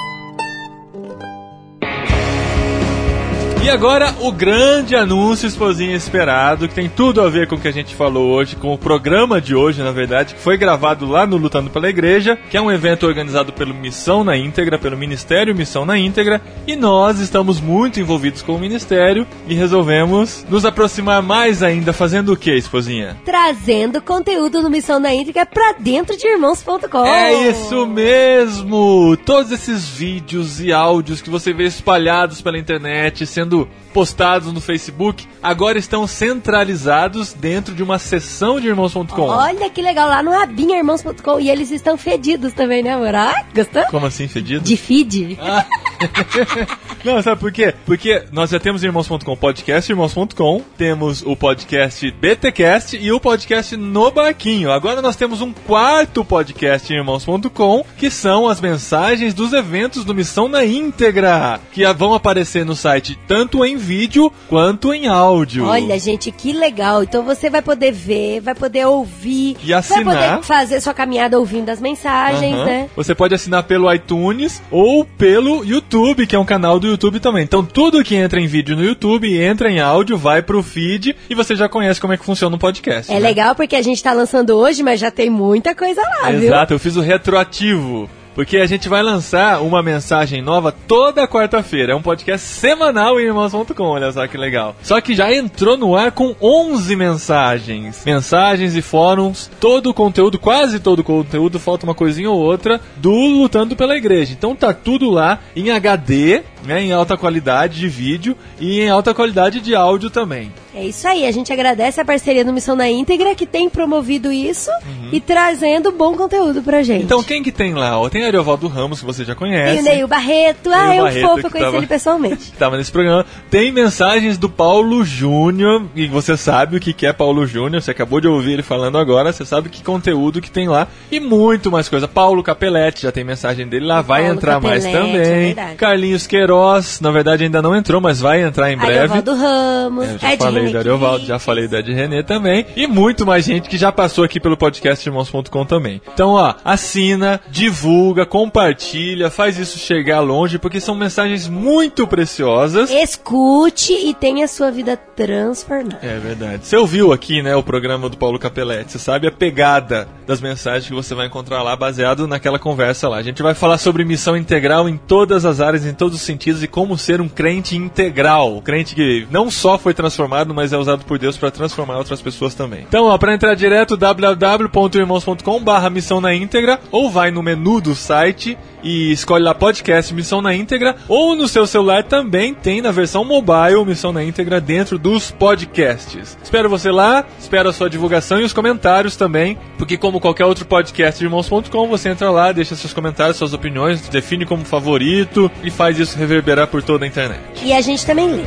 [3.64, 7.68] E agora o grande anúncio esposinha esperado, que tem tudo a ver com o que
[7.68, 11.28] a gente falou hoje, com o programa de hoje, na verdade, que foi gravado lá
[11.28, 15.55] no Lutando pela Igreja, que é um evento organizado pelo Missão na Íntegra, pelo Ministério
[15.55, 21.22] Missão na Íntegra, e nós estamos muito envolvidos com o Ministério e resolvemos nos aproximar
[21.22, 23.16] mais ainda, fazendo o que, esposinha?
[23.24, 27.05] Trazendo conteúdo do Missão na Íntegra pra dentro de irmãos.com.
[27.05, 29.16] É isso mesmo!
[29.24, 34.61] Todos esses vídeos e áudios que você vê espalhados pela internet, sendo sendo postados no
[34.61, 39.21] Facebook, agora estão centralizados dentro de uma seção de irmãos.com.
[39.21, 41.39] Olha que legal, lá no abinha irmãos.com.
[41.39, 43.15] E eles estão fedidos também, né, amor?
[43.15, 43.83] Ah, gostou?
[43.85, 44.67] Como assim, fedidos?
[44.67, 45.37] De feed.
[45.41, 45.65] Ah.
[47.03, 47.73] Não, sabe por quê?
[47.85, 54.11] Porque nós já temos irmãos.com podcast, irmãos.com, temos o podcast BTcast e o podcast No
[54.11, 54.71] Barquinho.
[54.71, 60.47] Agora nós temos um quarto podcast irmãos.com, que são as mensagens dos eventos do Missão
[60.47, 65.65] na íntegra, que vão aparecer no site tanto em vídeo quanto em áudio.
[65.65, 67.03] Olha, gente, que legal.
[67.03, 70.05] Então você vai poder ver, vai poder ouvir, e assinar.
[70.05, 72.65] vai poder fazer sua caminhada ouvindo as mensagens, uhum.
[72.65, 72.89] né?
[72.95, 77.43] Você pode assinar pelo iTunes ou pelo YouTube, que é um canal do YouTube também.
[77.43, 81.36] Então tudo que entra em vídeo no YouTube entra em áudio, vai pro feed e
[81.36, 83.11] você já conhece como é que funciona o podcast.
[83.11, 83.19] É né?
[83.19, 86.47] legal porque a gente tá lançando hoje, mas já tem muita coisa lá, Exato, viu?
[86.47, 88.09] Exato, eu fiz o retroativo.
[88.34, 91.93] Porque a gente vai lançar uma mensagem nova toda quarta-feira.
[91.93, 94.75] É um podcast semanal em irmãos.com, olha só que legal.
[94.82, 98.03] Só que já entrou no ar com 11 mensagens.
[98.05, 102.79] Mensagens e fóruns, todo o conteúdo, quase todo o conteúdo, falta uma coisinha ou outra,
[102.97, 104.34] do Lutando pela Igreja.
[104.34, 109.13] Então tá tudo lá em HD, né, em alta qualidade de vídeo e em alta
[109.13, 110.51] qualidade de áudio também.
[110.74, 114.32] É isso aí, a gente agradece a parceria do Missão na Íntegra que tem promovido
[114.32, 115.09] isso uhum.
[115.11, 117.03] e trazendo bom conteúdo pra gente.
[117.03, 117.91] Então quem que tem lá?
[118.09, 119.74] Tem Ariovaldo Ramos, que você já conhece.
[119.74, 122.51] Tem o Neil Barreto, Neil ah, é um fofo, eu conheci tava, ele pessoalmente.
[122.57, 123.26] Tava nesse programa.
[123.49, 128.22] Tem mensagens do Paulo Júnior, e você sabe o que é Paulo Júnior, você acabou
[128.22, 131.89] de ouvir ele falando agora, você sabe que conteúdo que tem lá e muito mais
[131.89, 132.07] coisa.
[132.07, 135.55] Paulo Capelletti, já tem mensagem dele lá, vai Paulo entrar Capelletti, mais também.
[135.57, 138.99] É Carlinhos Queiroz, na verdade ainda não entrou, mas vai entrar em breve.
[138.99, 142.66] Ariovaldo Ramos, é, Ed falei do Ariovaldo, já falei da Ed René também.
[142.76, 146.01] E muito mais gente que já passou aqui pelo podcast irmãos.com também.
[146.14, 152.89] Então, ó, assina, divulga, compartilha, faz isso chegar longe, porque são mensagens muito preciosas.
[152.91, 155.99] Escute e tenha sua vida transformada.
[156.01, 156.66] É verdade.
[156.66, 160.88] Você ouviu aqui, né, o programa do Paulo Capelletti, você sabe a pegada das mensagens
[160.88, 163.18] que você vai encontrar lá, baseado naquela conversa lá.
[163.18, 166.64] A gente vai falar sobre missão integral em todas as áreas, em todos os sentidos,
[166.64, 168.57] e como ser um crente integral.
[168.57, 172.21] Um crente que não só foi transformado, mas é usado por Deus para transformar outras
[172.21, 172.85] pessoas também.
[172.87, 177.95] Então, ó, para entrar direto, www.irmãos.com barra missão na íntegra, ou vai no menu do
[177.95, 182.91] site e escolhe lá podcast Missão na íntegra, ou no seu celular também tem na
[182.91, 186.37] versão mobile Missão na íntegra dentro dos podcasts.
[186.43, 190.65] Espero você lá, espero a sua divulgação e os comentários também, porque como qualquer outro
[190.65, 195.69] podcast de irmãos.com, você entra lá, deixa seus comentários, suas opiniões, define como favorito e
[195.69, 197.41] faz isso reverberar por toda a internet.
[197.63, 198.43] E a gente também lê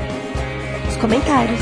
[0.88, 1.60] os comentários.